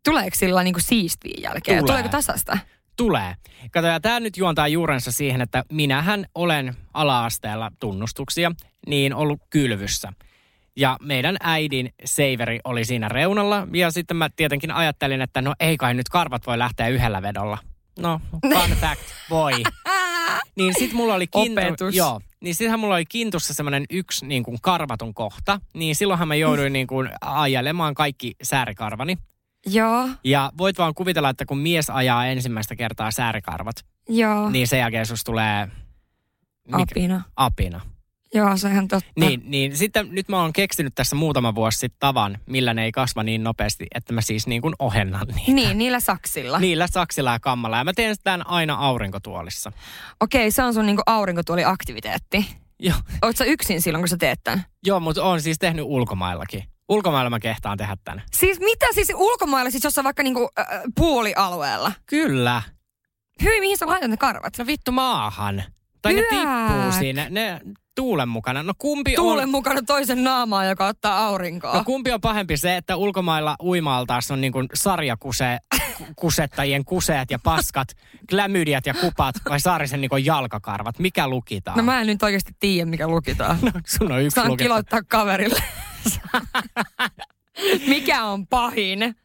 [0.06, 1.78] Tuleeko sillä niinku siistiä jälkeen?
[1.78, 1.88] Tulee.
[1.88, 2.58] Tuleeko tasasta?
[2.98, 3.36] Tulee.
[3.72, 8.52] Kato, ja tämä nyt juontaa juurensa siihen, että minähän olen ala-asteella tunnustuksia,
[8.88, 10.14] niin ollut kylvyssä.
[10.76, 15.78] Ja meidän äidin seiveri oli siinä reunalla, ja sitten mä tietenkin ajattelin, että no ei
[15.78, 17.58] kai nyt karvat voi lähteä yhdellä vedolla.
[18.00, 19.64] No, fun fact, voi.
[20.56, 24.58] Niin sit mulla oli kintu, joo, niin sittenhän mulla oli kintussa semmoinen yksi niin kuin
[24.62, 29.18] karvaton kohta, niin silloinhan mä jouduin niin kuin ajelemaan kaikki säärikarvani.
[29.66, 33.76] Joo, Ja voit vaan kuvitella, että kun mies ajaa ensimmäistä kertaa säärikarvat,
[34.10, 34.50] joo.
[34.50, 35.68] niin sen jälkeen susta tulee...
[36.72, 37.22] Apina.
[37.36, 37.82] Apina.
[38.36, 39.12] Joo, se on ihan totta.
[39.20, 42.92] Niin, niin sitten nyt mä oon keksinyt tässä muutama vuosi sitten tavan, millä ne ei
[42.92, 45.52] kasva niin nopeasti, että mä siis niin kuin ohennan niitä.
[45.52, 46.60] Niin, niillä saksilla.
[46.60, 47.78] Niillä saksilla ja kammalla.
[47.78, 49.72] Ja mä teen sitä aina aurinkotuolissa.
[50.20, 52.46] Okei, se on sun niinku aurinkotuoli-aktiviteetti.
[52.80, 54.66] Joo, Oot sä yksin silloin, kun sä teet tämän?
[54.86, 56.64] joo mutta oon siis tehnyt ulkomaillakin.
[56.90, 58.22] Ulkomailla mä kehtaan tehdä tän.
[58.32, 60.66] Siis mitä siis ulkomailla, siis jossain vaikka niinku äh,
[60.96, 61.92] puolialueella?
[62.06, 62.62] Kyllä.
[63.44, 64.58] Hyi, mihin sä laitat ne karvat?
[64.58, 65.64] No vittu maahan.
[66.02, 66.68] Tai ne Hyväk.
[66.68, 67.28] tippuu siinä.
[67.30, 67.62] Ne
[67.96, 68.64] tuulen mukana.
[68.64, 69.50] No kumpi Tuulen on...
[69.50, 71.74] mukana toisen naamaa, joka ottaa aurinkoa.
[71.74, 75.58] No kumpi on pahempi se, että ulkomailla uimaaltaas on niin kuin sarjakuse,
[76.16, 77.88] kusettajien kuseet ja paskat,
[78.30, 81.00] klämydiat ja kupat vai Saarisen niin jalkakarvat?
[81.00, 81.78] Mikä lukitaan?
[81.78, 83.58] No mä en nyt oikeasti tiedä, mikä lukitaan.
[83.62, 84.64] No, sun on yksi Saan lukittu.
[84.64, 85.64] kiloittaa kaverille.
[87.88, 89.16] mikä on pahin?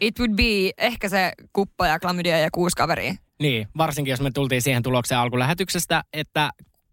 [0.00, 3.14] It would be ehkä se kuppa ja klamydia ja kuusi kaveria.
[3.40, 6.50] Niin, varsinkin jos me tultiin siihen tulokseen alkulähetyksestä, että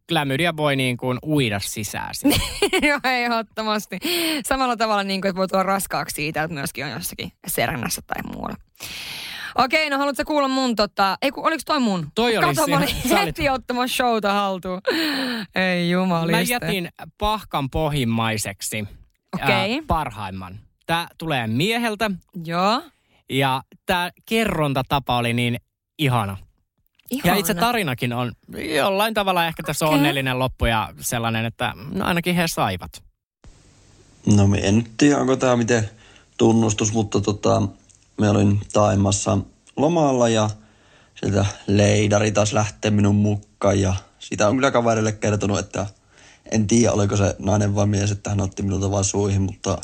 [0.09, 2.13] klämydia voi niin kuin uida sisään.
[2.87, 3.99] Joo, ehdottomasti.
[4.45, 8.33] Samalla tavalla niin kuin, että voi tulla raskaaksi siitä, että myöskin on jossakin serännässä tai
[8.33, 8.57] muualla.
[9.55, 11.17] Okei, no haluatko kuulla mun tota...
[11.21, 12.07] Ei kun, oliko toi mun?
[12.15, 14.81] Toi oli Kato, mä olin olit- heti ottamassa showta haltuun.
[15.55, 16.31] Ei jumaliste.
[16.59, 18.87] Mä jätin pahkan pohjimmaiseksi
[19.33, 19.73] Okei.
[19.73, 20.59] ää, parhaimman.
[20.85, 22.11] Tää tulee mieheltä
[22.45, 22.81] Joo.
[23.29, 25.59] ja tämä kerrontatapa oli niin
[25.99, 26.37] ihana.
[27.11, 27.35] Ihana.
[27.35, 28.31] Ja itse tarinakin on
[28.75, 29.97] jollain tavalla ehkä tässä on Okei.
[29.97, 33.03] onnellinen loppu ja sellainen, että no ainakin he saivat.
[34.35, 35.89] No me en nyt tiedä, onko tämä miten
[36.37, 37.61] tunnustus, mutta tota,
[38.17, 39.37] me olin Taimassa
[39.75, 40.49] lomalla ja
[41.15, 45.85] sieltä leidari taas lähtee minun mukaan ja sitä on kyllä kaverille kertonut, että
[46.51, 49.77] en tiedä oliko se nainen vai mies, että hän otti minulta vaan suihin, mutta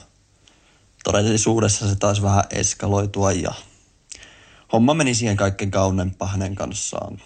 [1.03, 3.51] todellisuudessa se taisi vähän eskaloitua ja
[4.73, 7.21] homma meni siihen kaikkein kauneimpaan hänen kanssaan.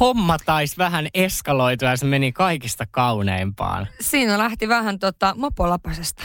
[0.00, 3.88] Homma taisi vähän eskaloitua ja se meni kaikista kauneimpaan.
[4.00, 6.22] Siinä lähti vähän tota mopolapasesta.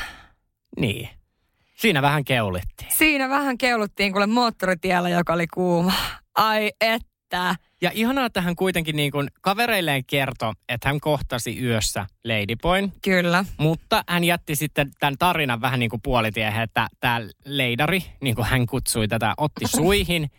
[0.80, 1.10] Niin.
[1.78, 2.90] Siinä vähän keulittiin.
[2.98, 5.94] Siinä vähän keuluttiin kuule moottoritiellä, joka oli kuuma.
[6.36, 7.56] Ai että.
[7.82, 12.94] Ja ihanaa, että hän kuitenkin niin kuin kavereilleen kertoi, että hän kohtasi yössä Ladyboyn.
[13.02, 13.46] Kyllä.
[13.58, 18.46] Mutta hän jätti sitten tämän tarinan vähän niin kuin puolitiehen, että tämä leidari, niin kuin
[18.48, 20.32] hän kutsui tätä, otti suihin.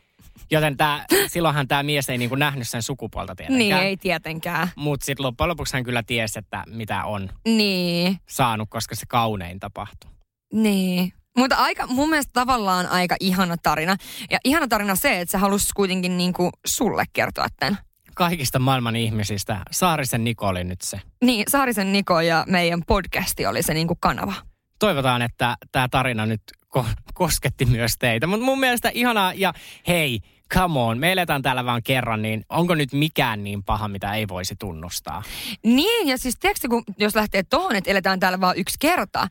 [0.50, 3.58] Joten tämä, silloinhan tämä mies ei niin kuin nähnyt sen sukupuolta tietenkään.
[3.58, 4.68] Niin, ei tietenkään.
[4.76, 9.60] Mutta sitten loppujen lopuksi hän kyllä tiesi, että mitä on Niin, saanut, koska se kaunein
[9.60, 10.10] tapahtui.
[10.52, 11.12] niin.
[11.38, 13.96] Mutta aika, mun mielestä tavallaan aika ihana tarina.
[14.30, 17.78] Ja ihana tarina se, että se halusi kuitenkin niinku sulle kertoa tämän.
[18.14, 21.00] Kaikista maailman ihmisistä Saarisen Niko oli nyt se.
[21.24, 24.34] Niin, Saarisen Niko ja meidän podcasti oli se niinku kanava.
[24.78, 26.42] Toivotaan, että tämä tarina nyt
[26.78, 28.26] ko- kosketti myös teitä.
[28.26, 29.52] Mutta mun mielestä ihanaa ja
[29.88, 30.20] hei,
[30.54, 34.28] come on, me eletään täällä vaan kerran, niin onko nyt mikään niin paha, mitä ei
[34.28, 35.22] voisi tunnustaa?
[35.64, 39.28] Niin, ja siis tiedätkö, kun jos lähtee tohon, että eletään täällä vaan yksi kerta,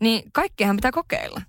[0.00, 1.42] niin kaikkeahan pitää kokeilla.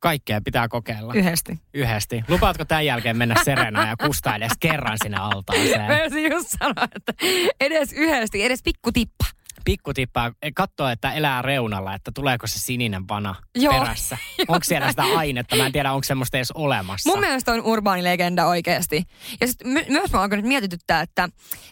[0.00, 1.14] Kaikkea pitää kokeilla.
[1.14, 1.58] Yhdesti.
[1.74, 2.24] Yhdesti.
[2.28, 5.80] Lupaatko tämän jälkeen mennä Serenaan ja kustaa edes kerran sinne altaaseen?
[5.80, 5.98] Mä
[6.32, 7.12] just sanoa, että
[7.60, 9.24] edes yhdesti, edes pikku tippa.
[9.64, 13.72] Pikkutippaa, katsoa, että elää reunalla, että tuleeko se sininen vana Joo.
[13.72, 14.18] perässä.
[14.48, 15.56] Onko siellä sitä ainetta?
[15.56, 17.10] Mä en tiedä, onko semmoista edes olemassa.
[17.10, 19.04] Mun mielestä on urbaani legenda oikeasti.
[19.40, 21.28] Ja sit my- myös mä nyt mietityttää, että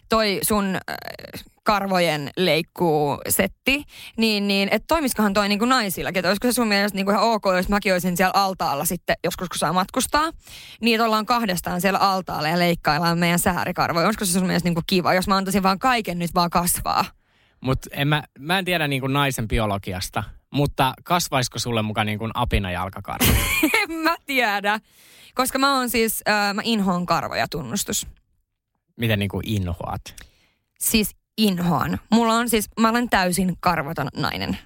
[0.09, 0.96] toi sun äh,
[1.66, 3.85] karvojen leikkuusetti,
[4.16, 6.18] niin, niin että toimisikohan toi niinku naisillakin.
[6.18, 9.49] Että olisiko se sun mielestä niinku ihan ok, jos mäkin olisin siellä altaalla sitten joskus,
[9.49, 10.31] kun saa matkustaa.
[10.81, 14.07] Niin, että ollaan kahdestaan siellä altaalla ja leikkaillaan meidän säärikarvoja.
[14.07, 17.05] Olisiko se sun mielestä niinku kiva, jos mä antaisin vaan kaiken nyt vaan kasvaa?
[17.61, 22.19] Mutta en mä, mä en tiedä niin kuin naisen biologiasta, mutta kasvaisiko sulle mukaan niin
[22.19, 23.33] kuin apina jalkakarva?
[23.83, 24.81] en mä tiedä.
[25.35, 28.07] Koska mä oon siis, äh, mä inhoon karvoja tunnustus.
[28.97, 30.03] Miten niin kuin inhoat?
[30.79, 31.99] Siis inhoan.
[32.11, 34.59] Mulla on siis, mä olen täysin karvaton nainen.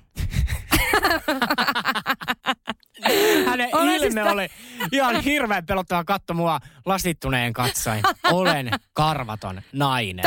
[3.47, 4.49] Hänen Olen ilme siis tä- oli
[4.93, 8.03] ihan hirveän pelottava katto mua lasittuneen katsoin.
[8.33, 10.25] Olen karvaton nainen.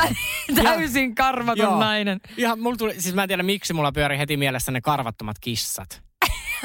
[0.64, 1.80] täysin karvaton Joo.
[1.80, 2.20] nainen.
[2.38, 6.02] Ihan, mulla tuli, siis mä en tiedä miksi mulla pyöri heti mielessä ne karvattomat kissat.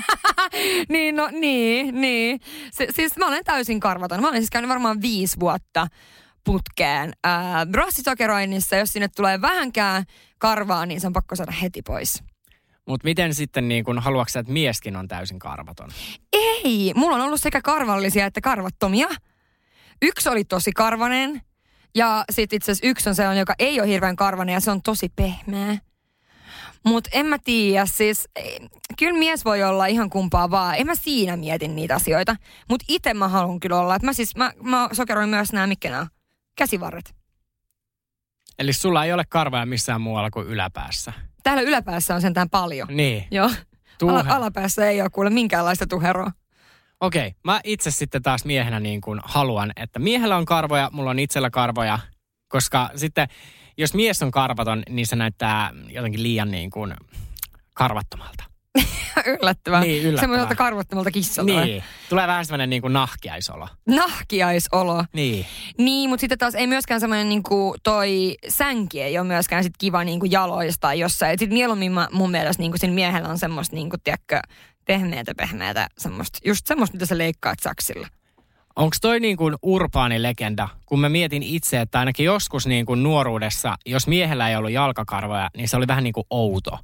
[0.89, 2.41] niin, no niin, niin.
[2.71, 4.21] Se, siis mä olen täysin karvaton.
[4.21, 5.87] Mä olen siis käynyt varmaan viisi vuotta
[6.45, 8.77] putkeen ää, brassisokeroinnissa.
[8.77, 10.05] Jos sinne tulee vähänkään
[10.39, 12.23] karvaa, niin se on pakko saada heti pois.
[12.89, 15.91] Mutta miten sitten niin kun, haluatko sä, että mieskin on täysin karvaton?
[16.33, 19.09] Ei, mulla on ollut sekä karvallisia että karvattomia.
[20.03, 21.43] Yksi oli tosi karvanen
[21.95, 24.83] ja sitten itse asiassa yksi on sellainen, joka ei ole hirveän karvanen ja se on
[24.83, 25.79] tosi pehmeä.
[26.85, 28.29] Mutta en mä tiedä, siis
[28.99, 30.75] kyllä mies voi olla ihan kumpaa vaan.
[30.75, 32.37] En mä siinä mietin niitä asioita.
[32.69, 33.95] Mutta itse mä haluan kyllä olla.
[33.95, 36.07] Et mä siis, mä, mä sokeroin myös nämä, mitkä nämä?
[36.57, 37.15] Käsivarret.
[38.59, 41.28] Eli sulla ei ole karvoja missään muualla kuin yläpäässä.
[41.49, 42.89] Täällä yläpäässä on sentään paljon.
[42.91, 43.25] Niin.
[43.31, 43.51] Joo.
[44.03, 46.31] Ala, alapäässä ei ole kuule minkäänlaista tuheroa.
[47.01, 51.19] Okei, mä itse sitten taas miehenä niin kuin haluan, että miehellä on karvoja, mulla on
[51.19, 51.99] itsellä karvoja,
[52.49, 53.29] koska sitten
[53.79, 56.95] jos mies on karvaton, niin se näyttää jotenkin liian niin kuin
[57.75, 58.45] karvattomalta.
[59.41, 59.81] yllättävää.
[59.81, 60.21] Niin, yllättävää.
[60.21, 61.65] Semmoiselta karvottomalta kissalta.
[61.65, 63.69] Niin, tulee vähän semmoinen niin kuin nahkiaisolo.
[63.87, 65.05] Nahkiaisolo.
[65.13, 65.47] Niin.
[65.79, 70.05] Niin, mutta sitten taas ei myöskään semmoinen niinku toi sänki ei ole myöskään sit kiva
[70.05, 71.39] niinku jaloista tai jossain.
[71.39, 74.41] Sitten mieluummin mä, mun mielestä niinku siinä miehellä on semmoista niinku, tiedätkö,
[74.85, 78.09] pehmeätä, pehmeätä, semmoista, just semmoista, mitä sä leikkaat saksilla.
[78.77, 83.03] Onko toi niin kuin urbaani legenda, kun mä mietin itse, että ainakin joskus niin kuin
[83.03, 86.79] nuoruudessa, jos miehellä ei ollut jalkakarvoja, niin se oli vähän niin kuin outo.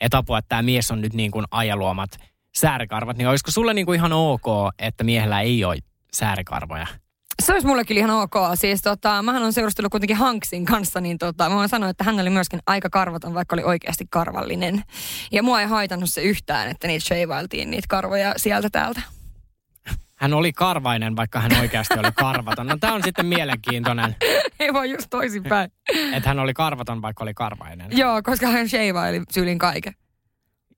[0.00, 2.10] Että apua, että tämä mies on nyt niin kuin ajaluomat
[2.56, 4.46] säärikarvat, niin olisiko sulle niin kuin ihan ok,
[4.78, 5.78] että miehellä ei ole
[6.12, 6.86] säärikarvoja?
[7.42, 8.34] Se olisi mulle kyllä ihan ok.
[8.54, 12.20] Siis tota, mähän on seurustellut kuitenkin Hanksin kanssa, niin tota, mä voin sanoa, että hän
[12.20, 14.82] oli myöskin aika karvaton, vaikka oli oikeasti karvallinen.
[15.32, 19.15] Ja mua ei haitannut se yhtään, että niitä sheivailtiin niitä karvoja sieltä täältä.
[20.16, 22.66] Hän oli karvainen, vaikka hän oikeasti oli karvaton.
[22.66, 24.16] No tämä on sitten mielenkiintoinen,
[24.60, 25.72] ei vaan just toisinpäin.
[26.12, 27.86] että hän oli karvaton, vaikka oli karvainen.
[27.90, 29.94] Joo, koska hän sheivaili syylin kaiken.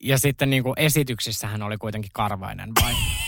[0.02, 2.92] Ja sitten niin kuin esityksissä hän oli kuitenkin karvainen, vai?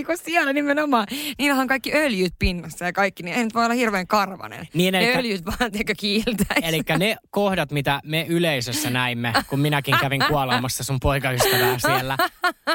[0.00, 1.06] Ei, kun siellä nimenomaan.
[1.38, 4.68] Niillähän on kaikki öljyt pinnassa ja kaikki, niin ei nyt voi olla hirveän karvanen.
[4.74, 6.62] Niin, ne elikkä- öljyt vaan tekö kiiltäisi.
[6.62, 12.16] Eli ne kohdat, mitä me yleisössä näimme, kun minäkin kävin kuolaamassa sun poikaystävää siellä.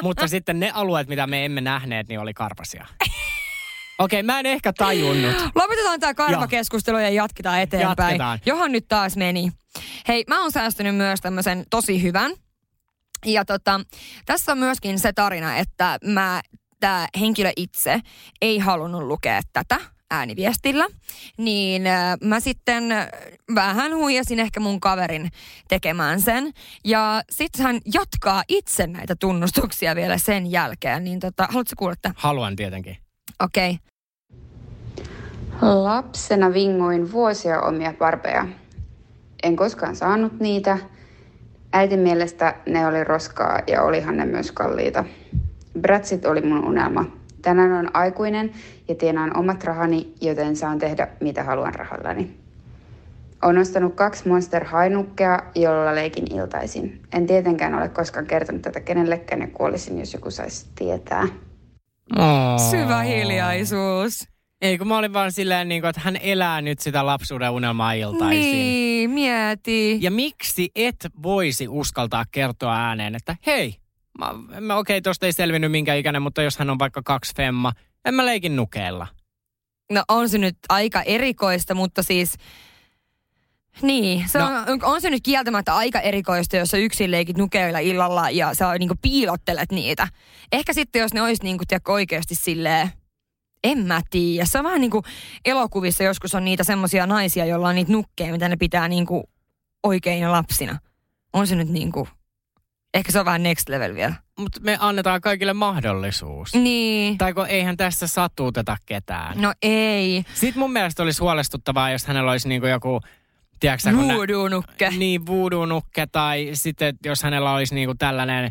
[0.02, 2.86] Mutta sitten ne alueet, mitä me emme nähneet, niin oli karvasia.
[3.98, 5.34] Okei, mä en ehkä tajunnut.
[5.54, 8.10] Lopetetaan tämä karvakeskustelu ja jatketaan eteenpäin.
[8.12, 8.38] Jatketaan.
[8.46, 9.50] Johon nyt taas meni.
[10.08, 12.32] Hei, mä oon säästänyt myös tämmöisen tosi hyvän.
[13.24, 13.80] Ja tota,
[14.26, 16.40] tässä on myöskin se tarina, että mä,
[16.80, 18.00] tämä henkilö itse
[18.40, 20.86] ei halunnut lukea tätä ääniviestillä,
[21.38, 21.82] niin
[22.24, 23.08] mä sitten äh,
[23.54, 25.30] vähän huijasin ehkä mun kaverin
[25.68, 26.52] tekemään sen.
[26.84, 31.04] Ja sitten hän jatkaa itse näitä tunnustuksia vielä sen jälkeen.
[31.04, 32.14] Niin tota, haluatko kuulla tämän?
[32.18, 32.96] Haluan tietenkin.
[33.44, 33.78] Okei.
[35.56, 35.68] Okay.
[35.74, 38.46] Lapsena vingoin vuosia omia barbeja.
[39.42, 40.78] En koskaan saanut niitä.
[41.72, 45.04] Äitin mielestä ne oli roskaa ja olihan ne myös kalliita.
[45.80, 47.04] Bratsit oli mun unelma.
[47.42, 48.52] Tänään on aikuinen
[48.88, 52.36] ja tienaan omat rahani, joten saan tehdä mitä haluan rahallani.
[53.42, 57.02] Olen ostanut kaksi Monster Hainukkea, jolla leikin iltaisin.
[57.12, 61.22] En tietenkään ole koskaan kertonut tätä kenellekään ja kuolisin, jos joku saisi tietää.
[62.18, 62.70] Oh.
[62.70, 64.28] Syvä hiljaisuus.
[64.62, 67.92] Ei, kun mä olin vaan silleen, niin kuin, että hän elää nyt sitä lapsuuden unelmaa
[67.92, 68.40] iltaisin.
[68.40, 69.98] Niin, mieti.
[70.00, 73.74] Ja miksi et voisi uskaltaa kertoa ääneen, että hei,
[74.18, 77.32] mä, mä okei, okay, tosta ei selvinnyt minkä ikäinen, mutta jos hän on vaikka kaksi
[77.36, 77.72] femma,
[78.04, 79.06] en mä leikin nukeella.
[79.92, 82.34] No on se nyt aika erikoista, mutta siis...
[83.82, 84.46] Niin, se No.
[84.46, 88.78] on, on se nyt kieltämättä aika erikoista, jos sä yksin leikit nukeilla illalla ja sä
[88.78, 90.08] niinku piilottelet niitä.
[90.52, 92.90] Ehkä sitten, jos ne olisi niinku, oikeasti silleen,
[93.64, 94.44] en mä tiedä.
[94.44, 95.04] Se on vähän niin kuin
[95.44, 99.30] elokuvissa joskus on niitä semmoisia naisia, joilla on niitä nukkeja, mitä ne pitää niinku
[99.82, 100.78] oikeina lapsina.
[101.32, 102.08] On se nyt niinku,
[102.96, 104.14] ehkä se on vähän next level vielä.
[104.38, 106.54] Mutta me annetaan kaikille mahdollisuus.
[106.54, 107.18] Niin.
[107.18, 109.40] Tai kun eihän tässä satuuteta ketään.
[109.42, 110.24] No ei.
[110.34, 113.00] Sitten mun mielestä olisi huolestuttavaa, jos hänellä olisi niinku joku,
[113.60, 114.90] tiedätkö kun nä- Voodoo-nukke.
[114.90, 118.50] Niin, voodoo-nukke tai sitten jos hänellä olisi niinku tällainen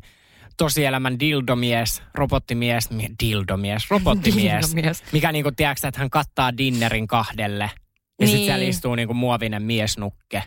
[0.57, 5.03] tosielämän dildomies, robottimies, mi- dildomies, robottimies, Dildomies.
[5.11, 7.69] mikä niinku, tiedätkö että hän kattaa dinnerin kahdelle ja
[8.19, 8.27] niin.
[8.29, 10.43] sitten siellä istuu niinku muovinen miesnukke.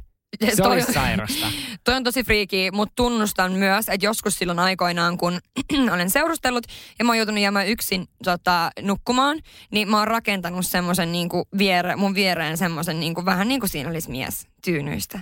[0.51, 1.47] Se Toi- olisi sairasta.
[1.85, 5.39] Toi on tosi friiki, mutta tunnustan myös, että joskus silloin aikoinaan, kun
[5.95, 6.65] olen seurustellut
[6.99, 9.39] ja mä oon joutunut jäämään yksin tota, nukkumaan,
[9.73, 13.91] niin mä oon rakentanut semmoisen niinku viere, mun viereen semmoisen niinku, vähän niin kuin siinä
[13.91, 15.21] olisi mies tyynyistä.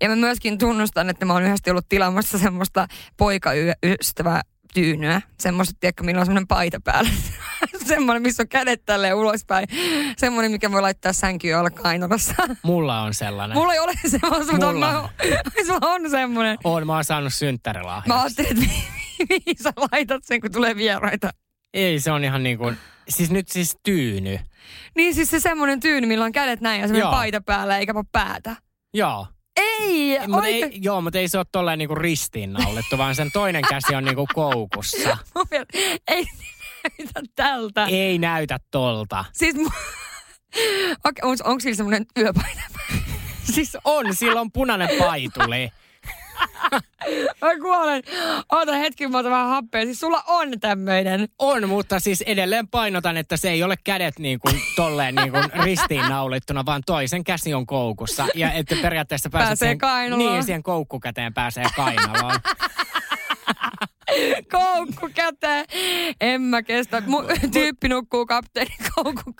[0.00, 4.42] Ja mä myöskin tunnustan, että mä oon yhdesti ollut tilaamassa semmoista poikaystävää
[4.74, 5.22] tyynyä.
[5.40, 7.10] Semmoista, tiedätkö, millä on semmoinen paita päällä.
[7.86, 9.66] semmoinen, missä on kädet tälleen ulospäin.
[10.16, 12.34] Semmoinen, mikä voi laittaa sänkyyn olla kainalossa.
[12.62, 13.56] Mulla on sellainen.
[13.58, 14.92] Mulla ei ole semmoista, mutta Mulla.
[14.92, 15.08] mä,
[15.66, 16.58] sulla on semmoinen.
[16.64, 18.08] On, mä oon saanut synttärilahjaksi.
[18.08, 18.84] Mä ajattelin, että mi-
[19.30, 21.30] mihin sä laitat sen, kun tulee vieraita.
[21.74, 22.76] Ei, se on ihan niin kuin,
[23.08, 24.38] siis nyt siis tyyny.
[24.96, 27.12] Niin siis se semmoinen tyyny, millä on kädet näin ja semmoinen Joo.
[27.12, 28.56] paita päällä eikä päätä.
[28.94, 29.26] Joo.
[29.56, 30.72] Ei, Mutta oikein.
[30.72, 34.26] ei, joo, mutta ei se ole tolleen niinku ristiinnaulittu, vaan sen toinen käsi on niinku
[34.34, 35.16] koukussa.
[36.08, 36.24] Ei
[36.98, 37.84] näytä tältä.
[37.90, 39.24] Ei näytä tolta.
[39.32, 39.72] Siis mu-
[41.06, 42.60] Okei, onko, onko sillä semmoinen yöpaita?
[43.52, 45.70] Siis on, sillä on punainen paituli.
[47.42, 48.02] Mä kuolen.
[48.52, 49.84] Oota hetki, mä otan vähän happea.
[49.84, 51.28] Siis sulla on tämmöinen.
[51.38, 55.44] On, mutta siis edelleen painotan, että se ei ole kädet niin kuin tolleen niin kuin
[55.64, 58.26] ristiinnaulittuna, vaan toisen käsi on koukussa.
[58.34, 60.32] Ja että periaatteessa pääset Pääsee siihen, kainaloon.
[60.32, 62.34] Niin, siihen koukkukäteen pääsee kainaloon.
[64.52, 65.64] Koukku käteen.
[66.20, 67.02] En mä kestä.
[67.06, 69.32] Mun tyyppi nukkuu kapteeni koukku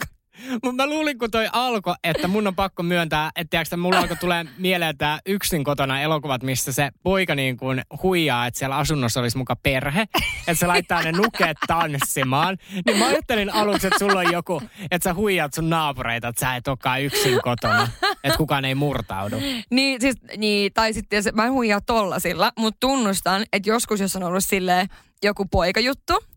[0.62, 4.16] Mutta mä luulin, kun toi alkoi, että mun on pakko myöntää, että tiiäks, mulla alkoi
[4.16, 9.20] tulee mieleen tää yksin kotona elokuvat, missä se poika niin kuin huijaa, että siellä asunnossa
[9.20, 12.56] olisi muka perhe, että se laittaa ne nukeet tanssimaan.
[12.86, 16.56] Niin mä ajattelin aluksi, että sulla on joku, että sä huijaat sun naapureita, että sä
[16.56, 17.88] et olekaan yksin kotona,
[18.24, 19.36] että kukaan ei murtaudu.
[19.70, 24.22] Niin, siis, niin, tai sitten mä en huijaa tollasilla, mutta tunnustan, että joskus jos on
[24.22, 24.88] ollut silleen
[25.22, 26.31] joku poikajuttu,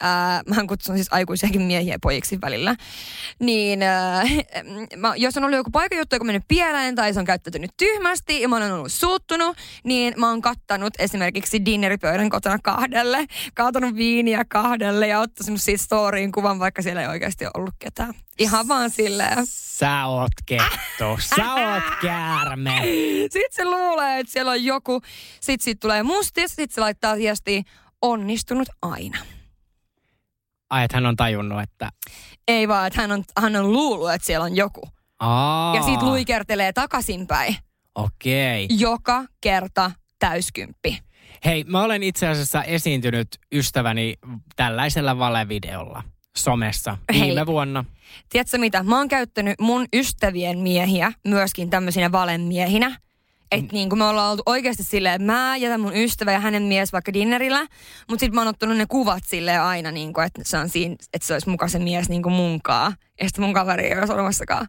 [0.00, 2.76] ää, mähän kutsun siis aikuisiakin miehiä pojiksi välillä,
[3.40, 4.24] niin ää,
[4.96, 8.40] mä, jos on ollut joku paikajuttu, joka on mennyt pieleen tai se on käyttäytynyt tyhmästi
[8.40, 14.44] ja mä olen ollut suuttunut, niin mä oon kattanut esimerkiksi dinneripöydän kotona kahdelle, kaatanut viiniä
[14.48, 18.14] kahdelle ja ottanut siitä storyin kuvan, vaikka siellä ei oikeasti ollut ketään.
[18.38, 19.38] Ihan vaan silleen.
[19.44, 22.82] Sä oot kettu, sä oot käärme.
[23.20, 25.00] Sitten se luulee, että siellä on joku.
[25.40, 27.62] Sitten siitä tulee mustis, sitten se laittaa viestiä,
[28.02, 29.18] onnistunut aina.
[30.70, 31.90] Ai, että hän on tajunnut, että...
[32.48, 34.88] Ei vaan, että hän on, hän on luullut, että siellä on joku.
[35.20, 37.56] Aa, Ja sitten luikertelee takaisinpäin.
[37.94, 38.66] Okei.
[38.70, 40.98] Joka kerta täyskymppi.
[41.44, 44.14] Hei, mä olen itse asiassa esiintynyt ystäväni
[44.56, 46.02] tällaisella valevideolla
[46.36, 47.22] somessa Hei.
[47.22, 47.84] viime vuonna.
[48.28, 48.82] Tiedätkö mitä?
[48.82, 52.96] Mä oon käyttänyt mun ystävien miehiä myöskin tämmöisinä valemiehinä.
[53.52, 56.62] Että niin kuin me ollaan oltu oikeasti silleen, että mä jätän mun ystävä ja hänen
[56.62, 57.60] mies vaikka dinnerillä,
[58.08, 60.96] mutta sitten mä oon ottanut ne kuvat silleen aina, niin kuin, että, se on siinä,
[61.14, 62.92] että se olisi muka se mies niin kuin munkaa.
[63.20, 64.66] Ja sitten mun kaveri ei olisi olemassakaan.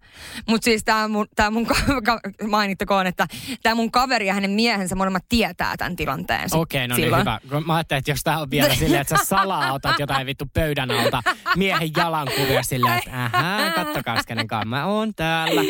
[0.47, 3.27] Mutta siis tämä mun, tää mun ka- ka- mainittakoon, että
[3.63, 6.49] tämä mun kaveri ja hänen miehensä molemmat tietää tämän tilanteen.
[6.53, 7.21] Okei, no niin silloin.
[7.21, 7.39] hyvä.
[7.49, 10.45] Kun Mä ajattelin, että jos tää on vielä silleen, että sä salaa otat jotain vittu
[10.53, 11.21] pöydän alta
[11.55, 15.61] miehen jalankuvia silleen, että ähä, kattokaa kenen kanssa mä oon täällä.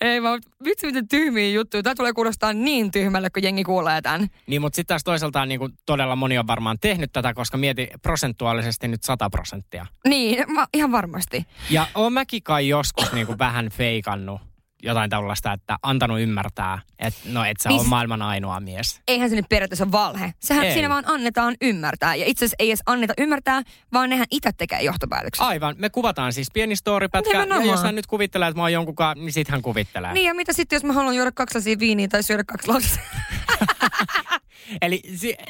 [0.00, 1.82] Ei vaan, vitsi miten tyhmiä juttuja.
[1.82, 4.28] Tämä tulee kuulostaa niin tyhmälle, kun jengi kuulee tämän.
[4.46, 7.88] Niin, mutta sitten taas toisaalta niin kuin todella moni on varmaan tehnyt tätä, koska mieti
[8.02, 9.86] prosentuaalisesti nyt 100 prosenttia.
[10.08, 11.46] Niin, mä, ihan varmasti.
[11.70, 14.40] Ja oon mäkin kai joskus niin kuin vähän feikannut
[14.82, 19.00] jotain tällaista, että antanut ymmärtää, että no et sä Niin ole maailman ainoa mies.
[19.08, 20.34] Eihän se nyt periaatteessa ole valhe.
[20.40, 20.72] Sehän Ei.
[20.72, 22.14] siinä vaan annetaan ymmärtää.
[22.14, 25.46] Ja itse asiassa ei edes anneta ymmärtää, vaan nehän itse tekee johtopäätöksen.
[25.46, 28.96] Aivan, me kuvataan siis pieni storypätkä, ja jos hän nyt kuvittelee, että mä oon jonkun
[28.96, 30.12] kanssa, niin sit hän kuvittelee.
[30.12, 33.02] Niin ja mitä sitten, jos mä haluan juoda kaksi lasia viiniä tai syödä kaksi lasia?
[34.82, 35.00] Eli,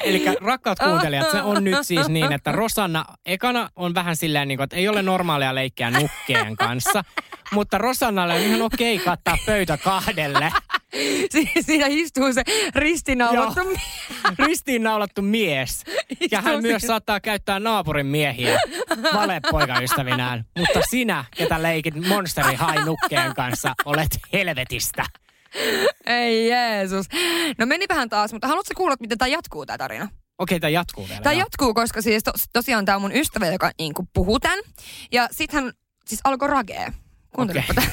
[0.03, 4.57] eli rakkaat kuuntelijat, se on nyt siis niin, että Rosanna ekana on vähän silleen, niin
[4.57, 7.03] kuin, että ei ole normaalia leikkiä nukkeen kanssa,
[7.51, 10.51] mutta Rosannalle on ihan okei kattaa pöytä kahdelle.
[11.31, 12.43] Si- siinä istuu se
[12.75, 13.69] ristinaulattu Joo.
[13.69, 15.83] mie- Ristiinnaulattu mies.
[16.31, 18.59] Ja hän istuu myös saattaa käyttää naapurin miehiä
[19.13, 20.45] valepoikaystävinään.
[20.59, 25.05] Mutta sinä, ketä leikit Monsteri High nukkeen kanssa, olet helvetistä.
[26.05, 27.05] Ei Jeesus.
[27.57, 30.09] No menipähän taas, mutta haluatko kuulla, miten tämä jatkuu tämä tarina?
[30.37, 31.21] Okei, tämä jatkuu vielä.
[31.21, 34.59] Tämä jatkuu, koska siis tos, tosiaan tämä on mun ystävä, joka niin kuin puhuu tämän.
[35.11, 35.73] Ja sitten hän
[36.07, 36.87] siis alkoi ragee.
[37.35, 37.83] Kuuntelepa okay.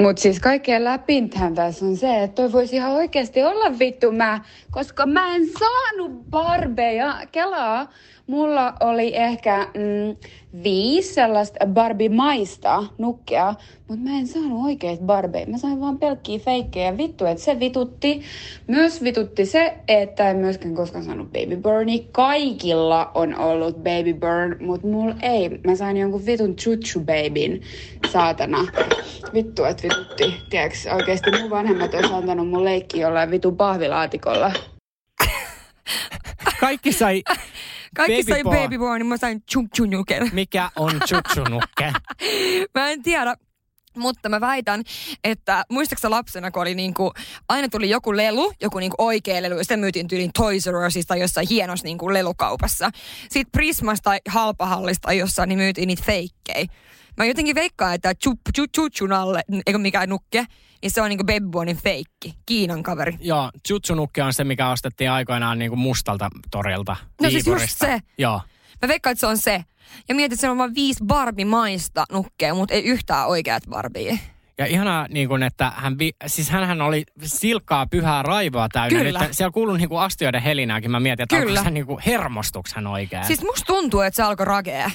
[0.00, 4.40] Mutta siis kaikkein läpintähän tässä on se, että toi voisi ihan oikeasti olla vittu mä,
[4.70, 7.26] koska mä en saanut barbeja.
[7.32, 7.92] Kelaa,
[8.30, 10.16] mulla oli ehkä mm,
[10.62, 13.54] viisi sellaista Barbie-maista nukkea,
[13.88, 15.46] mutta mä en saanut oikeita barbeja.
[15.46, 16.96] Mä sain vaan pelkkiä feikkejä.
[16.96, 18.22] Vittu, että se vitutti.
[18.66, 22.08] Myös vitutti se, että en myöskään koskaan saanut baby burni.
[22.12, 25.48] Kaikilla on ollut baby burn, mutta mulla ei.
[25.48, 27.60] Mä sain jonkun vitun chuchu babyn,
[28.10, 28.58] saatana.
[29.34, 30.34] Vittu, että vitutti.
[30.50, 34.52] Tiedätkö, oikeasti mun vanhemmat olisi antanut mun leikki jollain vitun pahvilaatikolla.
[36.60, 37.22] Kaikki sai...
[37.96, 40.30] Kaikki Baby sai baby born, niin mä sain chunchunuken.
[40.32, 41.92] Mikä on chutsunukke?
[42.74, 43.36] mä en tiedä.
[43.96, 44.82] Mutta mä väitän,
[45.24, 47.12] että muistaaksä lapsena, kun oli niinku,
[47.48, 51.08] aina tuli joku lelu, joku niinku oikea lelu, ja sitä myytiin tyyliin Toys R Usista
[51.08, 52.90] tai jossain hienossa niinku lelukaupassa.
[53.30, 56.66] Sitten Prismasta tai Halpahallista tai jossain, niin myytiin niitä feikkejä.
[57.16, 60.46] Mä jotenkin veikkaan, että chup, chup, chuchun alle, eikö mikään nukke,
[60.82, 63.16] niin se on niinku Baby Bornin feikki, Kiinan kaveri.
[63.20, 66.96] Joo, chutsunukke on se, mikä ostettiin aikoinaan niin kuin mustalta torilta.
[67.22, 68.00] No siis just se.
[68.18, 68.40] Joo.
[68.82, 69.64] Mä veikkaan, että se on se.
[70.08, 74.18] Ja mietit, että se on vain viisi Barbie-maista nukkea, mutta ei yhtään oikeat Barbie.
[74.58, 79.02] Ja ihanaa, niin kuin, että hän, vi, siis hänhän oli silkkaa pyhää raivoa täynnä.
[79.02, 79.20] Kyllä.
[79.20, 80.90] Nyt, siellä kuuluu niin kuin astioiden helinääkin.
[80.90, 81.60] Mä mietin, että Kyllä.
[81.60, 83.24] onko hän niin hermostuks hän oikein.
[83.24, 84.90] Siis musta tuntuu, että se alkoi ragea.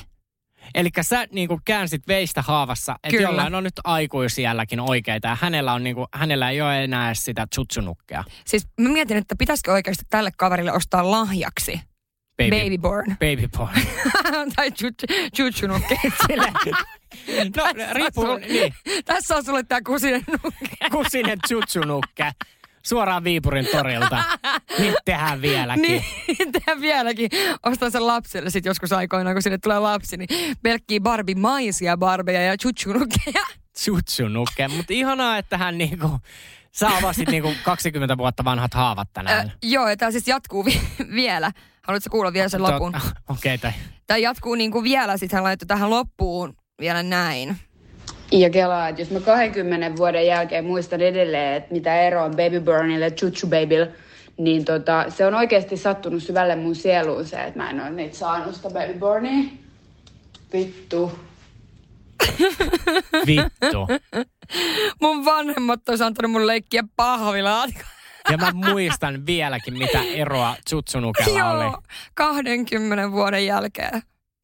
[0.74, 5.28] Eli sä niin kuin käänsit veistä haavassa, että jollain on nyt aikuisielläkin oikeita.
[5.28, 8.24] Ja hänellä, on, niin kuin, hänellä ei ole enää sitä chutsunukkea.
[8.46, 11.82] Siis mä mietin, että pitäisikö oikeasti tälle kaverille ostaa lahjaksi
[12.38, 13.18] Baby, Baby Born.
[13.20, 13.72] Baby porn.
[14.56, 14.72] tai
[15.36, 16.00] chuchunukke.
[17.56, 18.74] no, riippuu, niin.
[19.06, 20.90] Tässä on sulle tää kusinen nukke.
[20.92, 22.32] Kusinen chutsunukke.
[22.86, 24.24] Suoraan Viipurin torilta.
[24.80, 25.82] Nyt tehdään vieläkin.
[25.82, 27.30] Niin, tehdään vieläkin.
[27.66, 32.58] Ostan sen lapselle sitten joskus aikoinaan, kun sinne tulee lapsi, niin pelkkiä Barbie-maisia barbeja ja
[32.58, 33.46] chuchunukkeja.
[33.80, 34.68] Chutsunukke.
[34.68, 36.20] Mutta ihanaa, että hän niinku,
[36.72, 39.48] sä avasit niinku 20 vuotta vanhat haavat tänään.
[39.48, 40.82] Ö, joo, ja tää siis jatkuu vi-
[41.16, 41.52] vielä.
[41.82, 42.96] Haluatko kuulla vielä sen lopun?
[43.30, 43.72] Okei, okay,
[44.08, 47.58] Tämä jatkuu niin kuin vielä, sitten hän laittoi tähän loppuun vielä näin.
[48.36, 52.60] Ja kelaa, että jos mä 20 vuoden jälkeen muistan edelleen, että mitä ero on Baby
[52.60, 53.92] Burnille ja Chuchu Babylle,
[54.38, 58.18] niin tota, se on oikeasti sattunut syvälle mun sieluun se, että mä en ole niitä
[58.18, 59.44] saanut sitä Baby Burnia.
[60.54, 61.12] Vittu.
[63.28, 63.88] Vittu.
[65.02, 67.86] Mun vanhemmat olisi antanut mun leikkiä pahvilaatikon.
[68.32, 71.64] Ja mä muistan vieläkin, mitä eroa Chutsunukella oli.
[71.64, 71.82] Joo,
[72.14, 74.02] 20 vuoden jälkeen.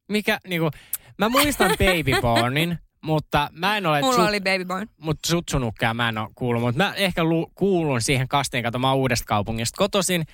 [0.08, 0.70] Mikä, niinku,
[1.18, 4.00] mä muistan Baby Bornin, mutta mä en ole...
[4.00, 4.86] Mulla oli Baby Born.
[4.98, 8.90] Mutta Chutsunukkea mä en ole kuullut, mutta mä ehkä lu, kuulun siihen kastiin, kato mä
[8.90, 10.24] oon uudesta kaupungista kotoisin.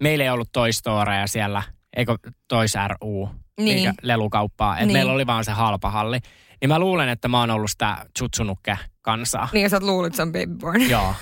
[0.00, 1.62] Meillä ei ollut Toy Storea siellä,
[1.96, 2.16] eikö
[2.48, 3.78] Toys RU, Niin.
[3.78, 4.78] eikä lelukauppaa.
[4.78, 4.92] Et Niin.
[4.92, 6.18] Meillä oli vaan se halpa halli.
[6.60, 9.48] Niin mä luulen, että mä oon ollut sitä Chutsunukke kansaa.
[9.52, 10.90] Niin ja sä oot luullut, että se on Baby Born.
[10.90, 11.14] Joo.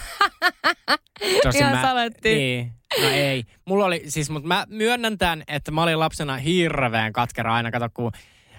[1.55, 2.35] Ihan saletti.
[2.35, 2.73] Niin.
[3.03, 3.45] No ei.
[3.65, 7.89] Mulla oli, siis, mutta mä myönnän tämän, että mä olin lapsena hirveän katkera aina, kato
[7.95, 8.13] kun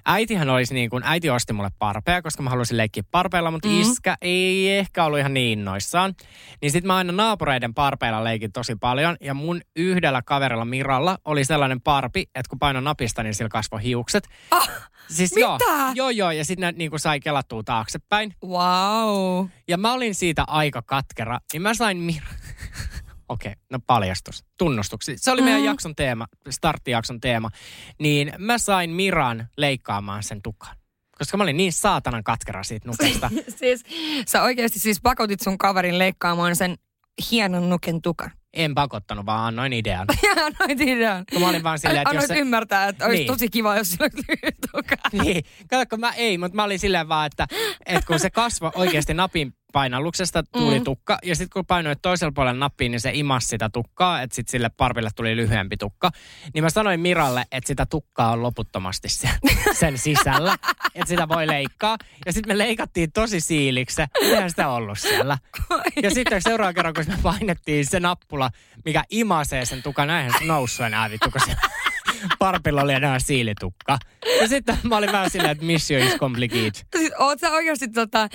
[0.08, 3.82] äitihän olisi niin kuin, äiti osti mulle parpeja, koska mä halusin leikkiä parpeilla, mutta Mm.
[3.82, 6.14] iskä ei ehkä ollut ihan niin innoissaan.
[6.62, 11.46] Niin sit mä aina naapureiden parpeilla leikin tosi paljon, ja mun yhdellä kaverilla Miralla oli
[11.46, 14.28] sellainen parpi, että kun paino napista, niin sillä kasvoi hiukset.
[14.52, 14.70] Ah,
[15.10, 15.48] siis mitä?
[15.48, 15.60] Joo,
[15.96, 18.34] joo, joo, ja sitten ne niin kuin sai kelattua taaksepäin.
[18.46, 19.46] Wow.
[19.68, 22.22] Ja mä olin siitä aika katkera, niin mä sain Mir...
[23.30, 25.14] Okei, okay, no paljastus, tunnustuksi.
[25.18, 25.66] Se oli meidän Mhm.
[25.68, 27.50] jakson teema, starttijakson teema.
[28.00, 30.76] Niin mä sain Miran leikkaamaan sen tukan.
[31.18, 33.30] Koska mä olin niin saatanan katkera siitä nukesta.
[33.60, 33.84] siis
[34.28, 36.76] sä oikeasti siis pakotit sun kaverin leikkaamaan sen
[37.32, 38.32] hienon nuken tukan.
[38.54, 40.08] En pakottanut, vaan annoin idean.
[40.46, 41.24] Annoit idean.
[41.32, 42.42] Kun mä olin vaan silleen, että jos Annoit se...
[42.42, 43.28] ymmärtää, että olisi Niin.
[43.28, 45.24] tosi kiva, jos sillä olisi.
[45.24, 47.48] Niin, kato, kun mä ei, mutta mä olin silleen vaan, että,
[47.86, 50.84] että kun se kasvoi oikeasti napin painalluksesta tuli Mm.
[50.84, 54.52] tukka, ja sitten kun painoit toisella puolella nappiin, niin se imas sitä tukkaa, että sitten
[54.52, 56.12] sille parville tuli lyhyempi tukka.
[56.54, 59.30] Niin mä sanoin Miralle, että sitä tukkaa on loputtomasti sen,
[59.80, 60.58] sen sisällä,
[60.96, 61.98] että sitä voi leikkaa.
[62.26, 65.38] Ja sitten me leikattiin tosi siiliksi se, eihän sitä ollut siellä.
[66.04, 68.50] Ja sitten seuraavan kerran, kun me painettiin se nappula,
[68.86, 71.62] mikä imasee sen tukan, näinhän se noussut enää vittu, kun siellä
[72.40, 73.98] parpilla oli enää siilitukka.
[74.42, 76.72] Ja sitten mä olin vähän silleen, että mission is complete.
[76.98, 78.30] Siis oot sä oikeasti tota,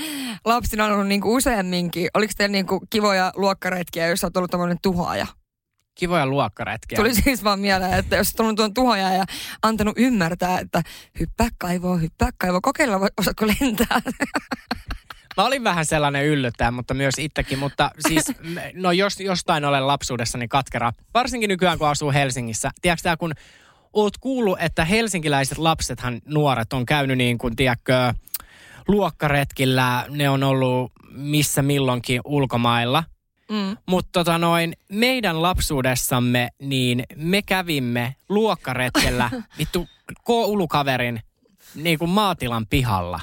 [0.45, 2.09] lapsina ollut niinku useamminkin?
[2.15, 5.27] Oliko teillä niinku kivoja luokkaretkiä, jos sä oot ollut tämmöinen tuhoaja?
[5.95, 6.97] kivoja luokkaretkiä.
[6.97, 9.25] Tuli siis vaan mieleen, että jos on tuon tuhoja ja
[9.63, 10.83] antanut ymmärtää, että
[11.21, 14.01] hyppää kaivoon, hyppää kaivoon, kokeilla, osaatko lentää.
[15.37, 17.59] Mä olin vähän sellainen yllyttäjä, mutta myös itsekin.
[17.59, 18.25] Mutta siis,
[18.75, 22.71] no jos jostain olen lapsuudessani katkera, varsinkin nykyään kun asuu Helsingissä.
[22.83, 23.33] Tiedätkö tää, kun
[23.93, 28.15] oot kuullut, että helsinkiläiset lapsethan nuoret on käynyt niin kuin, tiedätkö,
[28.89, 33.05] luokkaretkillä, ne on ollut missä milloinkin ulkomailla.
[33.51, 33.77] Mm.
[33.87, 39.89] Mutta tota noin, meidän lapsuudessamme, niin me kävimme luokkaretkellä vittu
[40.25, 41.21] koulukaverin
[41.75, 43.21] niin kuin maatilan pihalla.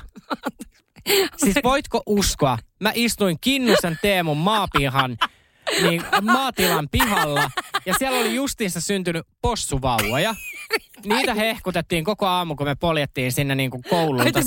[1.43, 2.57] Siis voitko uskoa?
[2.79, 5.17] Mä istuin Kinnusen Teemun maapihan
[5.81, 7.51] niin maatilan pihalla
[7.85, 10.35] ja siellä oli justiinsa syntynyt possuvauvoja.
[11.05, 13.83] Niitä hehkutettiin koko aamu, kun me poljettiin sinne niin kuin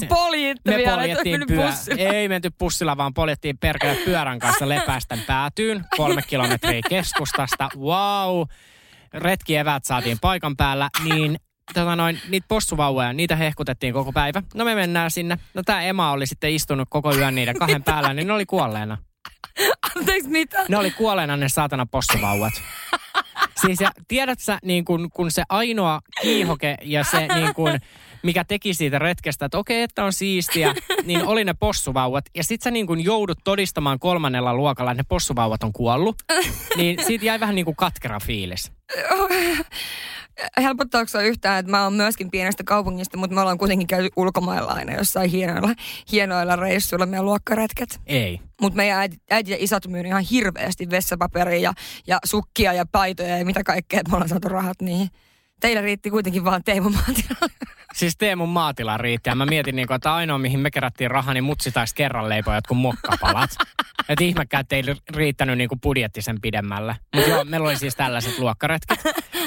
[0.09, 1.97] poljitte me vielä, poljettiin pyö-.
[1.97, 5.85] Ei menty pussilla, vaan poljettiin perkele pyörän kanssa Lepästän päätyyn.
[5.97, 7.69] Kolme kilometriä keskustasta.
[7.79, 8.43] Wow.
[9.15, 10.89] Retkievät saatiin paikan päällä.
[11.05, 11.37] Niin
[11.75, 14.43] tota noin, niitä possuvauvoja, niitä hehkutettiin koko päivä.
[14.55, 15.39] No me mennään sinne.
[15.55, 18.99] No tää Emma oli sitten istunut koko yön niiden kahden päällä, niin ne oli kuolleena.
[19.97, 20.65] Anteeksi, mitä?
[20.69, 22.53] Ne oli kuolleena ne saatana possuvauvat.
[23.61, 27.79] Siis ja tiedät sä, niin kun, kun se ainoa kiihoke ja se niin kun,
[28.23, 30.75] mikä teki siitä retkestä, että okei, että on siistiä,
[31.05, 32.25] niin oli ne possuvauvat.
[32.35, 36.17] Ja sit sä niin kun joudut todistamaan kolmannella luokalla, että ne possuvauvat on kuollut.
[36.77, 38.73] Niin siitä jäi vähän niin kuin katkera fiilis.
[40.63, 44.73] Helpottaako se yhtään, että mä oon myöskin pienestä kaupungista, mutta me ollaan kuitenkin käyty ulkomailla
[44.73, 45.75] aina jossain hienoilla,
[46.13, 48.01] hienoilla reissuilla meidän luokkaretket.
[48.07, 48.41] Ei.
[48.61, 51.73] Mutta meidän äiti, äiti ja isät myynyt ihan hirveästi vessapaperia ja,
[52.07, 55.09] ja sukkia ja paitoja ja mitä kaikkea, että me ollaan saatu rahat niihin.
[55.63, 57.49] Teillä riitti kuitenkin vaan Teemu Maatila.
[57.95, 61.35] Siis Teemun maatila riitti ja mä mietin, niin kuin, että ainoa mihin me kerättiin rahaa,
[61.35, 63.51] niin mutsi taisi kerran leipoa jotkut mokkapalat.
[64.09, 64.83] että ihmekään, että ei
[65.17, 66.97] riittänyt niin kuin budjetti sen pidemmälle.
[67.15, 68.99] Mutta joo, meillä oli siis tällaiset luokkaretket.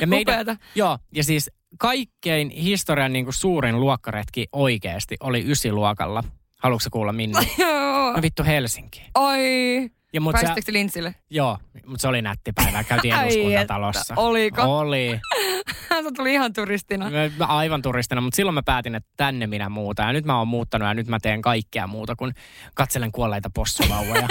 [0.01, 0.55] Ja Upeata.
[0.75, 6.23] joo, ja siis kaikkein historian niin kuin suurin luokkaretki oikeasti oli ysiluokalla.
[6.59, 7.39] Haluatko kuulla minne?
[7.57, 8.11] Joo.
[8.13, 9.03] No vittu Helsinki.
[9.15, 9.89] Oi.
[10.13, 11.15] Ja mut Pääsittekö te lintsille?
[11.29, 12.83] joo, mutta se oli nätti päivä.
[12.83, 14.13] Käytiin eduskuntatalossa.
[14.17, 14.61] oliko?
[14.79, 15.19] Oli.
[16.03, 17.09] Se tuli ihan turistina.
[17.37, 20.07] Mä- Aivan turistina, mutta silloin mä päätin, että tänne minä muutan.
[20.07, 22.33] Ja nyt mä oon muuttanut ja nyt mä teen kaikkea muuta kuin
[22.73, 24.27] katselen kuolleita possuvauvoja.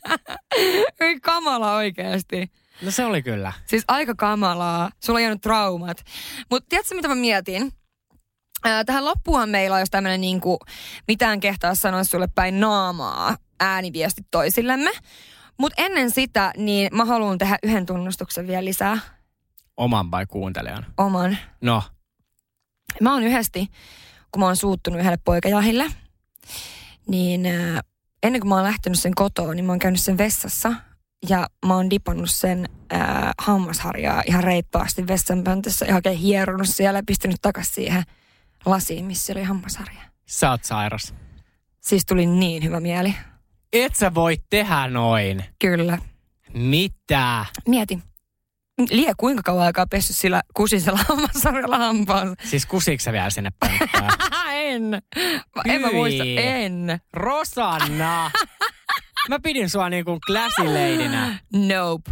[1.00, 2.52] Ei kamala oikeasti.
[2.82, 3.52] No se oli kyllä.
[3.66, 4.90] Siis aika kamalaa.
[5.04, 6.02] Sulla on jäänyt traumat.
[6.50, 7.72] Mutta tiedätkö, mitä mä mietin?
[8.86, 10.58] Tähän loppuun meillä olisi tämmöinen niinku,
[11.08, 14.90] mitään kehtaa sanoa sulle päin naamaa ääniviestit toisillemme.
[15.58, 18.98] Mutta ennen sitä, niin mä haluan tehdä yhden tunnustuksen vielä lisää.
[19.82, 20.86] Oman vai kuuntelijan?
[20.96, 21.38] Oman.
[21.60, 21.82] No,
[23.00, 23.70] Mä oon yhdesti,
[24.32, 25.84] kun mä oon suuttunut yhdelle poikajahille,
[27.08, 27.80] niin ää,
[28.22, 30.72] ennen kuin mä oon lähtenyt sen kotoon, niin mä oon käynyt sen vessassa
[31.28, 37.02] ja mä oon dipannut sen ää, hammasharjaa ihan reippaasti vessanpöntössä ja oikein hieronut siellä ja
[37.06, 38.02] pistänyt takas siihen
[38.66, 40.02] lasiin, missä oli hammasharja.
[40.26, 41.14] sä oot sairas.
[41.80, 43.14] Siis tuli niin hyvä mieli.
[43.72, 45.44] Et sä voi tehdä noin.
[45.58, 45.98] Kyllä.
[46.54, 47.44] Mitä?
[47.68, 47.98] Mieti.
[48.90, 52.34] Lie kuinka kauan aikaa pessy sillä kusisella hammasharjalla hampaansa.
[52.44, 54.10] Siis kusiks sä vielä sinne pönttään?
[54.52, 54.82] en.
[55.56, 55.96] Mä, en mä Hyi.
[55.96, 56.24] muista.
[56.24, 57.00] En.
[57.12, 58.30] Rosanna!
[59.28, 61.38] Mä pidin sua niin kuin classy ladynä.
[61.52, 62.10] Nope.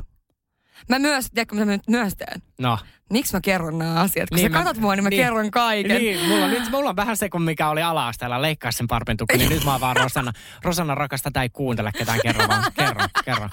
[0.89, 2.43] Mä myös, tiedätkö mitä mä nyt myös teen?
[2.59, 2.79] No.
[3.11, 4.29] Miksi mä kerron nämä asiat?
[4.31, 5.23] Kun Niin sä katsot mua, niin mä niin.
[5.25, 6.01] kerron kaiken.
[6.03, 9.39] Niin, mulla nyt, mulla on vähän se, kun mikä oli ala-asteella, leikkaa sen parpin tukki,
[9.39, 10.33] niin nyt mä oon vaan Rosanna.
[10.63, 13.49] Rosanna rakas, tätä ei kuuntele ketään, kerro vaan, kerro, kerro.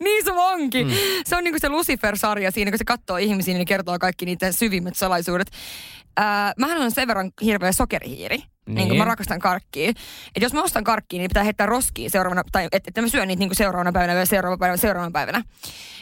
[0.00, 0.86] niin se onkin.
[0.86, 0.92] Mm.
[1.26, 4.96] Se on niinku se Lucifer-sarja siinä, kun se katsoo ihmisiä, niin kertoo kaikki niiden syvimmät
[4.96, 5.50] salaisuudet.
[6.16, 8.36] Ää, mähän on sen verran hirveä sokerihiiri.
[8.36, 8.46] Niin.
[8.66, 8.88] niin Niin.
[8.88, 9.88] kuin mä rakastan karkkia.
[10.36, 13.28] Et jos mä ostan karkkia, niin pitää heittää roskiin seuraavana, tai että et mä syön
[13.28, 15.42] niitä niin kuin seuraavana päivänä seuraavana päivänä seuraavana päivänä.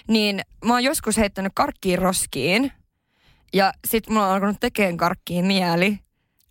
[0.08, 2.72] Niin mä oon joskus heittänyt karkkiin roskiin.
[3.54, 5.98] Ja sit mulla on alkanut tekemään karkkiin mieli.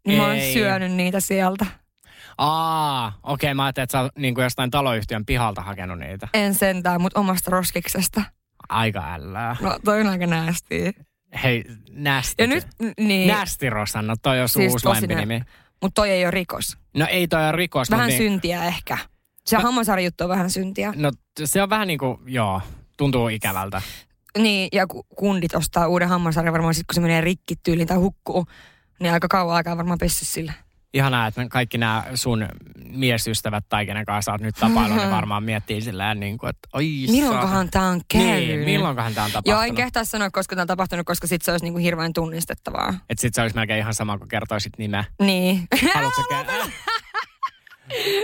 [0.07, 1.65] Niin mä oon syönyt niitä sieltä.
[2.37, 6.27] Aa, okei, okay, mä ajattelin, että sä oot niin kuin jostain taloyhtiön pihalta hakenut niitä.
[6.33, 8.21] En sentään, mutta omasta roskiksesta.
[8.69, 9.55] Aika ällää.
[9.61, 10.91] No toi on aika näästiä.
[11.43, 12.43] Hei, nästi.
[12.43, 12.67] Ja nyt,
[12.99, 15.41] niin, Nästi Rosanna, toi on Siis uusi lempinimi.
[15.81, 16.77] mutta toi ei ole rikos.
[16.97, 18.97] No ei toi on rikos, Vähän niin, syntiä ehkä.
[19.45, 20.93] Se Mä- hammasharja juttu on vähän syntiä.
[20.95, 21.11] no
[21.45, 22.61] se on vähän niin kuin, joo,
[22.97, 23.81] tuntuu ikävältä.
[24.38, 27.97] Niin, ja ku- kundit ostaa uuden hammasharjan varmaan sit, kun se menee rikki tyyliin tai
[27.97, 28.45] hukkuu.
[28.99, 30.53] Niin aika kauan aikaa varmaan pessy sillä.
[30.93, 32.47] Ihanaa, että kaikki nämä sun
[32.89, 37.05] miesystävät tai kenen kanssa oot nyt tapailu, niin varmaan miettii sillä niin kuin, että oi
[37.11, 38.36] Milloinkohan tää on käynyt?
[38.47, 39.57] Niin, milloinkohan tää on tapahtunut?
[39.57, 42.93] Joo, en kehtaa sanoa, koska tää on tapahtunut, koska sit se olisi niinku hirveän tunnistettavaa.
[43.09, 45.03] Että sit se olisi melkein ihan sama, kun kertoisit nimeä.
[45.21, 45.67] Niin.
[45.93, 46.69] Haluatko kä-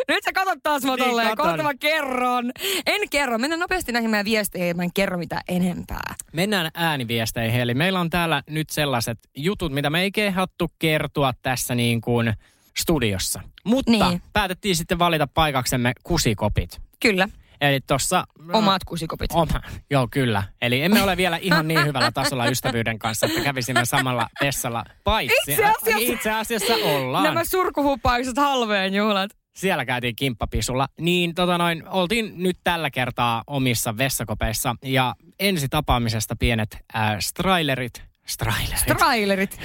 [0.07, 1.37] Nyt sä katsot taas mua Niin, tolleen.
[1.37, 2.51] Kohta mä kerron.
[2.85, 3.37] En kerro.
[3.37, 4.77] Mennään nopeasti näihin meidän viesteihin.
[4.77, 6.15] Mä en kerro mitään enempää.
[6.33, 7.61] Mennään ääniviesteihin.
[7.61, 12.33] Eli meillä on täällä nyt sellaiset jutut, mitä me ei kehottu kertoa tässä niin kuin
[12.77, 13.41] studiossa.
[13.63, 14.21] Mutta Niin.
[14.33, 16.81] päätettiin sitten valita paikaksemme kusikopit.
[17.01, 17.29] Kyllä.
[17.61, 18.23] Eli tossa...
[18.53, 19.31] Omat kusikopit.
[19.33, 20.43] Oma, joo, kyllä.
[20.61, 25.35] Eli emme ole vielä ihan niin hyvällä tasolla ystävyyden kanssa, että kävisimme samalla vessalla paitsi.
[25.51, 27.23] Itse asiassa- Itse asiassa ollaan.
[27.23, 29.31] Nämä surkuhupaukset halveen juhlat.
[29.57, 30.87] Siellä käytiin kimppapisulla.
[30.99, 34.75] Niin tota noin, oltiin nyt tällä kertaa omissa vessakopeissa.
[34.83, 38.03] Ja ensi tapaamisesta pienet äh, strailerit.
[38.25, 38.97] Strailerit.
[38.97, 39.57] Trailerit.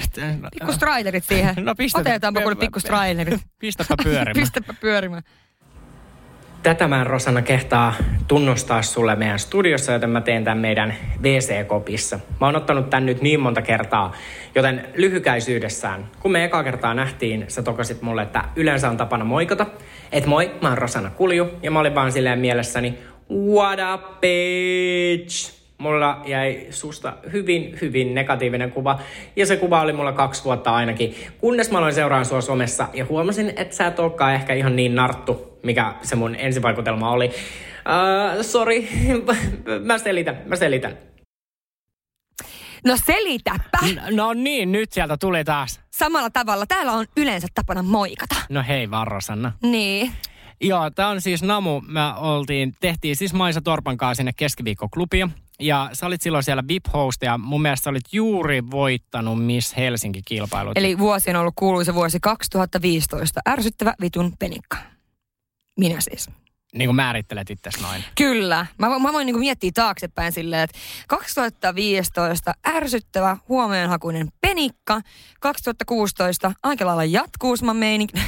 [0.51, 1.55] Pikku strailerit siihen.
[1.57, 3.41] No pistäpä- Otetaanpa kuule pikku strailerit.
[3.59, 4.33] Pistäpä pyörimään.
[4.43, 5.23] Pistäpä pyörimään.
[6.63, 7.93] Tätä mä en Rosanna kehtaa
[8.27, 12.19] tunnustaa sulle meidän studiossa, joten mä teen tämän meidän WC-kopissa.
[12.41, 14.13] Mä oon ottanut tän nyt niin monta kertaa,
[14.55, 16.07] joten lyhykäisyydessään.
[16.19, 19.65] Kun me eka kertaa nähtiin, sä tokasit mulle, että yleensä on tapana moikata.
[20.11, 21.49] Et moi, mä oon Rosanna Kulju.
[21.63, 22.97] Ja mä olin vaan silleen mielessäni,
[23.31, 25.62] what up bitch?
[25.83, 28.99] Mulla jäi susta hyvin, hyvin negatiivinen kuva.
[29.35, 31.15] Ja se kuva oli mulla kaksi vuotta ainakin.
[31.37, 34.95] Kunnes mä aloin seuraan sua somessa ja huomasin, että sä et olekaan ehkä ihan niin
[34.95, 37.27] narttu, mikä se mun ensivaikutelma oli.
[37.27, 38.87] Uh, sorry,
[39.87, 40.97] mä selitän, mä selitän.
[42.85, 43.79] No selitäpä.
[44.11, 45.81] No niin, nyt sieltä tuli taas.
[45.91, 46.65] Samalla tavalla.
[46.65, 48.35] Täällä on yleensä tapana moikata.
[48.49, 49.51] No hei vaan Rosanna.
[49.61, 50.11] Niin.
[50.61, 51.81] Joo, tää on siis Namu.
[51.81, 55.29] Me oltiin, tehtiin siis Maisa Torpan kanssa sinne keskiviikkoklubia.
[55.63, 60.77] Ja sä olit silloin siellä VIP-host ja mun mielestä sä olit juuri voittanut Miss Helsinki-kilpailut.
[60.77, 63.41] Eli vuosi on ollut kuuluisa vuosi 2015.
[63.49, 64.77] Ärsyttävä vitun penikka.
[65.79, 66.29] Minä siis.
[66.73, 68.03] Niin kuin määrittelet itses noin.
[68.17, 68.65] Kyllä.
[68.77, 75.01] Mä, mä voin niinku miettiä taaksepäin silleen, että 2015 ärsyttävä huomionhakuinen penikka.
[75.39, 78.13] 2016 aika lailla jatkuusma meininki.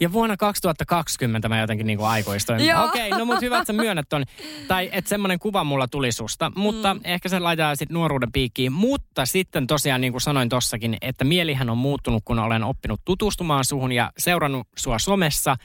[0.00, 2.66] Ja vuonna 2020 mä jotenkin niin kuin aikuistuin.
[2.66, 2.84] Joo.
[2.84, 4.24] Okei, no mut hyvä, että sä myönnät ton.
[4.68, 6.52] Tai että semmoinen kuva mulla tuli susta.
[6.56, 7.00] Mutta mm.
[7.04, 8.72] ehkä se laitetaan sitten nuoruuden piikkiin.
[8.72, 13.64] Mutta sitten tosiaan niin kuin sanoin tossakin, että mielihän on muuttunut, kun olen oppinut tutustumaan
[13.64, 15.56] suhun ja seurannut sua somessa.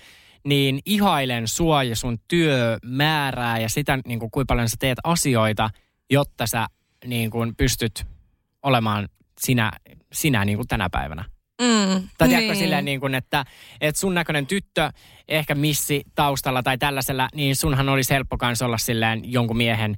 [0.46, 5.70] Niin ihailen sua ja sun työmäärää ja sitä, niin kuin, kuinka paljon sä teet asioita,
[6.10, 6.68] jotta sä
[7.06, 8.06] niin kuin, pystyt
[8.64, 9.72] olemaan sinä,
[10.14, 11.26] sinä niin kuin tänä päivänä.
[11.62, 13.46] Mm, Tai tiedätkö silleen niin kuin, että,
[13.82, 14.92] että sun näköinen tyttö,
[15.28, 19.98] ehkä missi taustalla tai tällaisella, niin sunhan olisi helppo kanssa olla silleen jonkun miehen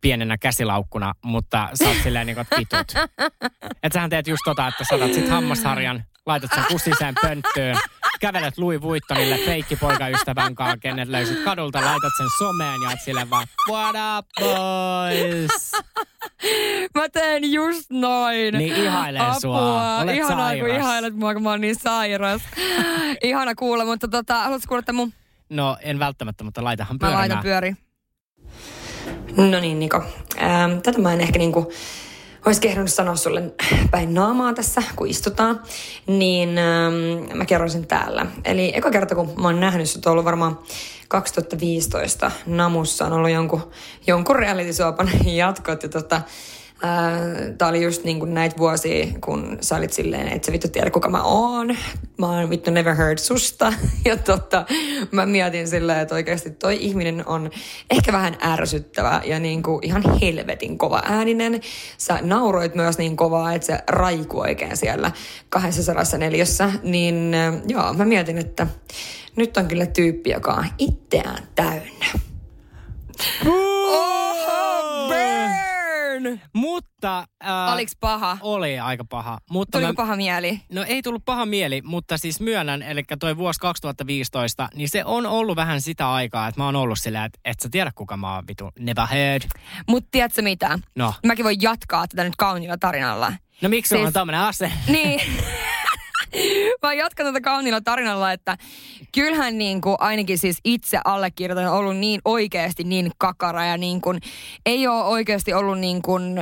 [0.00, 2.92] pienenä käsilaukkuna, mutta sä oot silleen niin kuin, vitut.
[3.82, 7.76] Että sähän teet just tota, että saatat sit hammasharjan, laitat sen kussiseen pönttöön,
[8.20, 13.46] kävelet Louis Vuittonille feikkipoikaystävän kanssa, kenet löysit kadulta, laitat sen someen ja oot silleen vaan,
[13.70, 15.72] what up boys?
[16.94, 18.54] Mä teen just noin.
[18.54, 19.40] Niin ihailen Apua.
[19.40, 19.98] sua.
[19.98, 20.76] Olet Ihanaa, kun sairas.
[20.82, 22.42] ihailet mua, kun mä oon niin sairas.
[23.22, 25.12] Ihana kuulla, mutta tota, haluatko kuulla mun?
[25.50, 27.18] No en välttämättä, mutta laitahan Mä pyörimään.
[27.28, 27.74] laitan pyöri.
[29.36, 30.04] No niin, Niko.
[30.42, 31.72] Ähm, tätä mä en ehkä niinku
[32.46, 33.42] olisi kehdannut sanoa sulle
[33.90, 35.62] päin naamaa tässä, kun istutaan.
[36.06, 38.26] Niin ähm, mä kerron sen täällä.
[38.44, 40.58] Eli eka kerta, kun mä oon nähnyt sut, on ollut varmaan
[41.08, 43.06] 2015 Namussa.
[43.06, 43.70] On ollut jonkun,
[44.06, 45.82] jonkun reality-suopan jatkot.
[45.82, 46.20] Ja tota,
[47.58, 50.90] Tämä oli just niin kuin näitä vuosia, kun sä olit silleen, että sä vittu tiedä
[50.90, 51.76] kuka mä oon.
[52.18, 53.72] Mä oon vittu never heard susta.
[54.04, 54.66] Ja tota,
[55.12, 57.50] mä mietin silleen, että oikeasti toi ihminen on
[57.90, 61.60] ehkä vähän ärsyttävä ja niin kuin ihan helvetin kova ääninen.
[61.98, 65.12] Sä nauroit myös niin kovaa, että se raiku oikein siellä
[65.48, 66.44] 204.
[66.82, 67.32] Niin
[67.68, 68.66] joo, mä mietin, että
[69.36, 72.06] nyt on kyllä tyyppi, joka on itseään täynnä.
[73.46, 74.17] Oho,
[76.28, 76.40] burn!
[76.52, 77.18] Mutta...
[77.44, 78.38] Äh, Oliks paha?
[78.40, 79.38] Oli aika paha.
[79.50, 80.60] Mutta Tuliko mä, paha mieli?
[80.72, 85.26] No ei tullut paha mieli, mutta siis myönnän, eli toi vuosi 2015, niin se on
[85.26, 88.34] ollut vähän sitä aikaa, että mä oon ollut sillä, että et sä tiedä kuka mä
[88.34, 89.42] oon vitu never heard.
[89.88, 90.78] Mutta tiedätkö mitä?
[90.94, 91.14] No.
[91.26, 93.32] Mäkin voin jatkaa tätä nyt kauniilla tarinalla.
[93.62, 94.06] No miksi siis...
[94.06, 94.72] on tämmönen ase?
[94.88, 95.20] Niin.
[96.82, 98.56] Mä jatkan tätä kauniilla tarinalla, että
[99.14, 104.20] kyllähän niin kuin ainakin siis itse allekirjoitan ollut niin oikeasti niin kakara ja niin kuin
[104.66, 106.38] ei ole oikeasti ollut niin kuin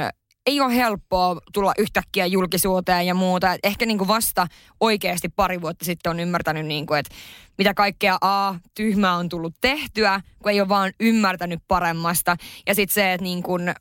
[0.46, 3.56] ei ole helppoa tulla yhtäkkiä julkisuuteen ja muuta.
[3.62, 4.46] Ehkä niin kuin vasta
[4.80, 7.14] oikeasti pari vuotta sitten on ymmärtänyt, niin kuin, että
[7.58, 12.36] mitä kaikkea A, tyhmää on tullut tehtyä, kun ei ole vaan ymmärtänyt paremmasta.
[12.66, 13.74] Ja sitten se, että niin kuin,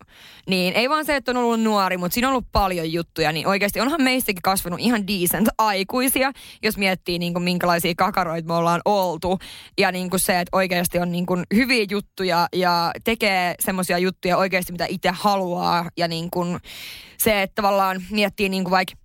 [0.48, 3.48] niin ei vaan se, että on ollut nuori, mutta siinä on ollut paljon juttuja, niin
[3.48, 6.32] oikeasti onhan meistäkin kasvanut ihan decent aikuisia,
[6.64, 9.40] jos miettii niin kuin minkälaisia kakaroita me ollaan oltu.
[9.78, 14.38] Ja niin kuin se, että oikeasti on niin kuin hyviä juttuja ja tekee semmoisia juttuja
[14.38, 15.90] oikeasti, mitä itse haluaa.
[15.98, 16.60] Ja niin kuin
[17.18, 19.05] se, että tavallaan miettii niin kuin vaikka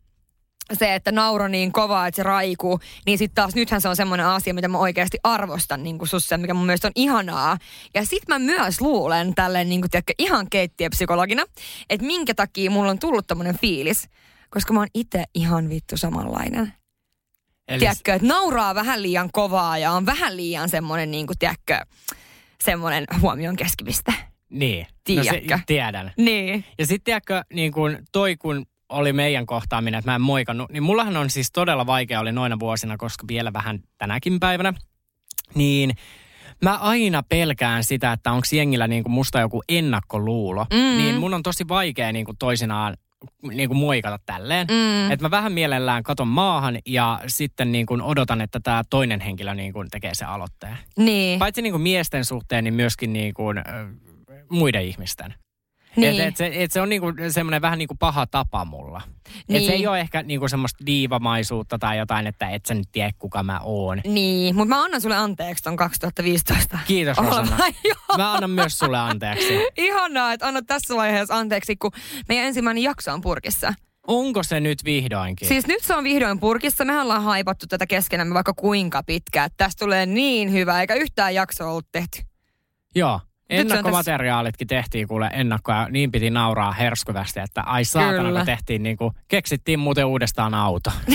[0.72, 4.26] se, että nauro niin kovaa, että se raikuu, niin sitten taas nythän se on semmoinen
[4.26, 7.58] asia, mitä mä oikeasti arvostan niin kuin sussa, mikä mun mielestä on ihanaa.
[7.94, 11.44] Ja sit mä myös luulen tälleen niin kuin, tiedätkö, ihan keittiöpsykologina,
[11.90, 14.08] että minkä takia mulla on tullut tämmöinen fiilis,
[14.50, 16.72] koska mä oon itse ihan vittu samanlainen.
[17.68, 21.78] Eli Tiedätkö, että nauraa vähän liian kovaa ja on vähän liian semmoinen, niin kuin, tiedätkö,
[22.64, 24.14] semmoinen huomion keskipiste.
[24.50, 24.86] Niin.
[25.04, 25.54] Tiedätkö?
[25.54, 26.12] No se, tiedän.
[26.16, 26.64] Niin.
[26.78, 30.82] Ja sitten tiedätkö, niin kun toi kun oli meidän kohtaaminen, että mä en moikannut, niin
[30.82, 34.74] mullahan on siis todella vaikea oli noina vuosina, koska vielä vähän tänäkin päivänä,
[35.54, 35.90] niin
[36.64, 40.66] mä aina pelkään sitä, että onko jengillä niin kuin musta joku ennakkoluulo.
[40.72, 40.98] Mm.
[40.98, 42.96] Niin mun on tosi vaikea niin kuin toisinaan
[43.52, 44.66] niin kuin moikata tälleen.
[44.70, 45.10] Mm.
[45.10, 49.54] Että mä vähän mielellään katon maahan ja sitten niin kuin odotan, että tämä toinen henkilö
[49.54, 50.78] niin kuin tekee sen aloitteen.
[50.98, 51.38] Niin.
[51.38, 53.64] Paitsi niin kuin miesten suhteen, niin myöskin niin kuin, äh,
[54.50, 55.34] muiden ihmisten.
[55.96, 56.20] Niin.
[56.20, 59.02] Et, et se, et se on niinku semmoinen vähän niinku paha tapa mulla.
[59.04, 59.44] Niin.
[59.48, 59.56] Niin.
[59.58, 63.10] Et se ei ole ehkä niinku semmoista diivamaisuutta tai jotain, että et sä nyt tiedä
[63.18, 64.00] kuka mä oon.
[64.06, 66.78] Niin, mutta mä annan sulle anteeksi ton 2015.
[66.86, 67.56] Kiitos Rosanna.
[68.16, 69.52] Mä annan myös sulle anteeksi.
[69.76, 71.90] Ihanaa, että annat tässä vaiheessa anteeksi, kun
[72.28, 73.74] meidän ensimmäinen jakso on purkissa.
[74.06, 75.48] Onko se nyt vihdoinkin?
[75.48, 76.84] Siis nyt se on vihdoin purkissa.
[76.84, 79.46] Me ollaan haipattu tätä keskenämme vaikka kuinka pitkään.
[79.46, 82.22] että Tästä tulee niin hyvä, eikä yhtään jaksoa ollut tehty.
[82.94, 83.20] Joo.
[83.50, 88.38] Ennakkomateriaalitkin tehtiin kuule ennakkoa, niin piti nauraa herskuvästi, että ai saatana, Kyllä.
[88.38, 90.92] kun tehtiin niinku, keksittiin muuten uudestaan auto.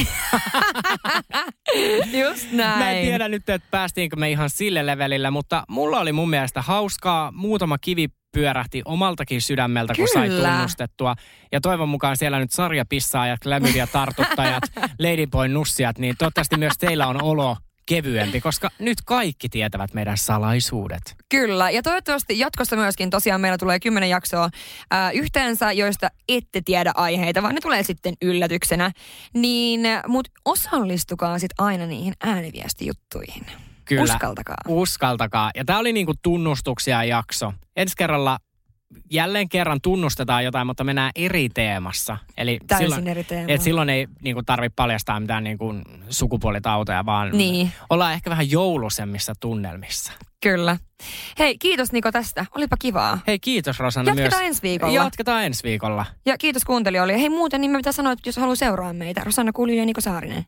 [2.23, 2.79] Just näin.
[2.79, 6.61] Mä en tiedä nyt, että päästiinkö me ihan sille levelille, mutta mulla oli mun mielestä
[6.61, 7.31] hauskaa.
[7.31, 10.49] Muutama kivi pyörähti omaltakin sydämeltä, kun sai Kyllä.
[10.49, 11.15] tunnustettua.
[11.51, 14.63] Ja toivon mukaan siellä nyt sarjapissaajat, klamydia tartuttajat,
[15.03, 21.15] ladyboy nussijat, niin toivottavasti myös teillä on olo kevyempi, koska nyt kaikki tietävät meidän salaisuudet.
[21.29, 24.49] Kyllä, ja toivottavasti jatkossa myöskin tosiaan meillä tulee kymmenen jaksoa
[24.91, 28.91] ää, yhteensä, joista ette tiedä aiheita, vaan ne tulee sitten yllätyksenä.
[29.33, 33.45] Niin, mut osallistukaa sitten aina niihin ääniviestijuttuihin.
[33.85, 34.03] Kyllä.
[34.03, 34.57] Uskaltakaa.
[34.67, 35.51] Uskaltakaa.
[35.55, 37.53] Ja tämä oli niinku tunnustuksia jakso.
[37.75, 38.39] Ensi kerralla
[39.11, 42.17] jälleen kerran tunnustetaan jotain, mutta mennään eri teemassa.
[42.37, 43.45] Eli Täysin silloin, eri teema.
[43.51, 45.73] Et silloin ei niinku tarvitse paljastaa mitään niinku
[46.09, 47.71] sukupuolitauteja, vaan Niin.
[47.89, 50.11] ollaan ehkä vähän joulusemmissa tunnelmissa.
[50.43, 50.77] Kyllä.
[51.39, 52.45] Hei, kiitos Niko tästä.
[52.55, 53.19] Olipa kivaa.
[53.27, 54.47] Hei, kiitos Rosanna Jatketaan myös.
[54.47, 54.93] ensi viikolla.
[54.93, 56.05] Jatketaan ensi viikolla.
[56.25, 57.19] Ja kiitos kuuntelijoille.
[57.19, 60.01] Hei muuten, niin me pitää sanoa, että jos haluaa seuraa meitä, Rosanna Kulju ja Niko
[60.01, 60.45] Saarinen.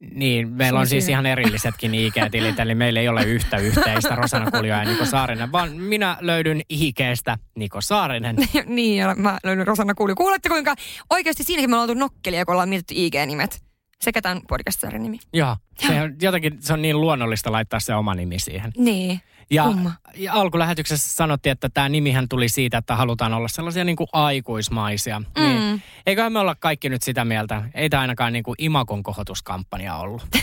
[0.00, 4.74] Niin, meillä on siis ihan erillisetkin IG-tilit, eli meillä ei ole yhtä yhteistä Rosanna Kuljo
[4.74, 8.36] ja Niko Saarinen, vaan minä löydyn IGstä Niko Saarinen.
[8.66, 10.14] niin, ja mä löydän Rosanna Kulju.
[10.14, 10.74] Kuulette kuinka
[11.10, 13.67] oikeasti siinäkin me ollaan oltu nokkelia, kun ollaan mietitty IG-nimet.
[14.00, 15.18] Sekä tämän podcast nimi.
[15.32, 18.72] Joo, se on jotenkin se on niin luonnollista laittaa se oma nimi siihen.
[18.76, 19.20] Niin.
[19.50, 19.92] Ja, Kumma.
[20.16, 25.18] ja alkulähetyksessä sanottiin, että tämä nimihän tuli siitä, että halutaan olla sellaisia niin kuin aikuismaisia.
[25.18, 25.42] Mm.
[25.42, 27.62] Niin, eiköhän me olla kaikki nyt sitä mieltä.
[27.74, 30.22] Ei tämä ainakaan niin kuin imakon kohotuskampanja ollut.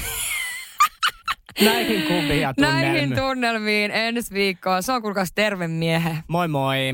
[1.66, 3.16] Näihin kuviin ja Näihin tunnelmiin.
[3.16, 4.84] tunnelmiin ensi viikkoon.
[4.84, 6.18] Se on kuulkaas terve miehe.
[6.28, 6.93] Moi moi.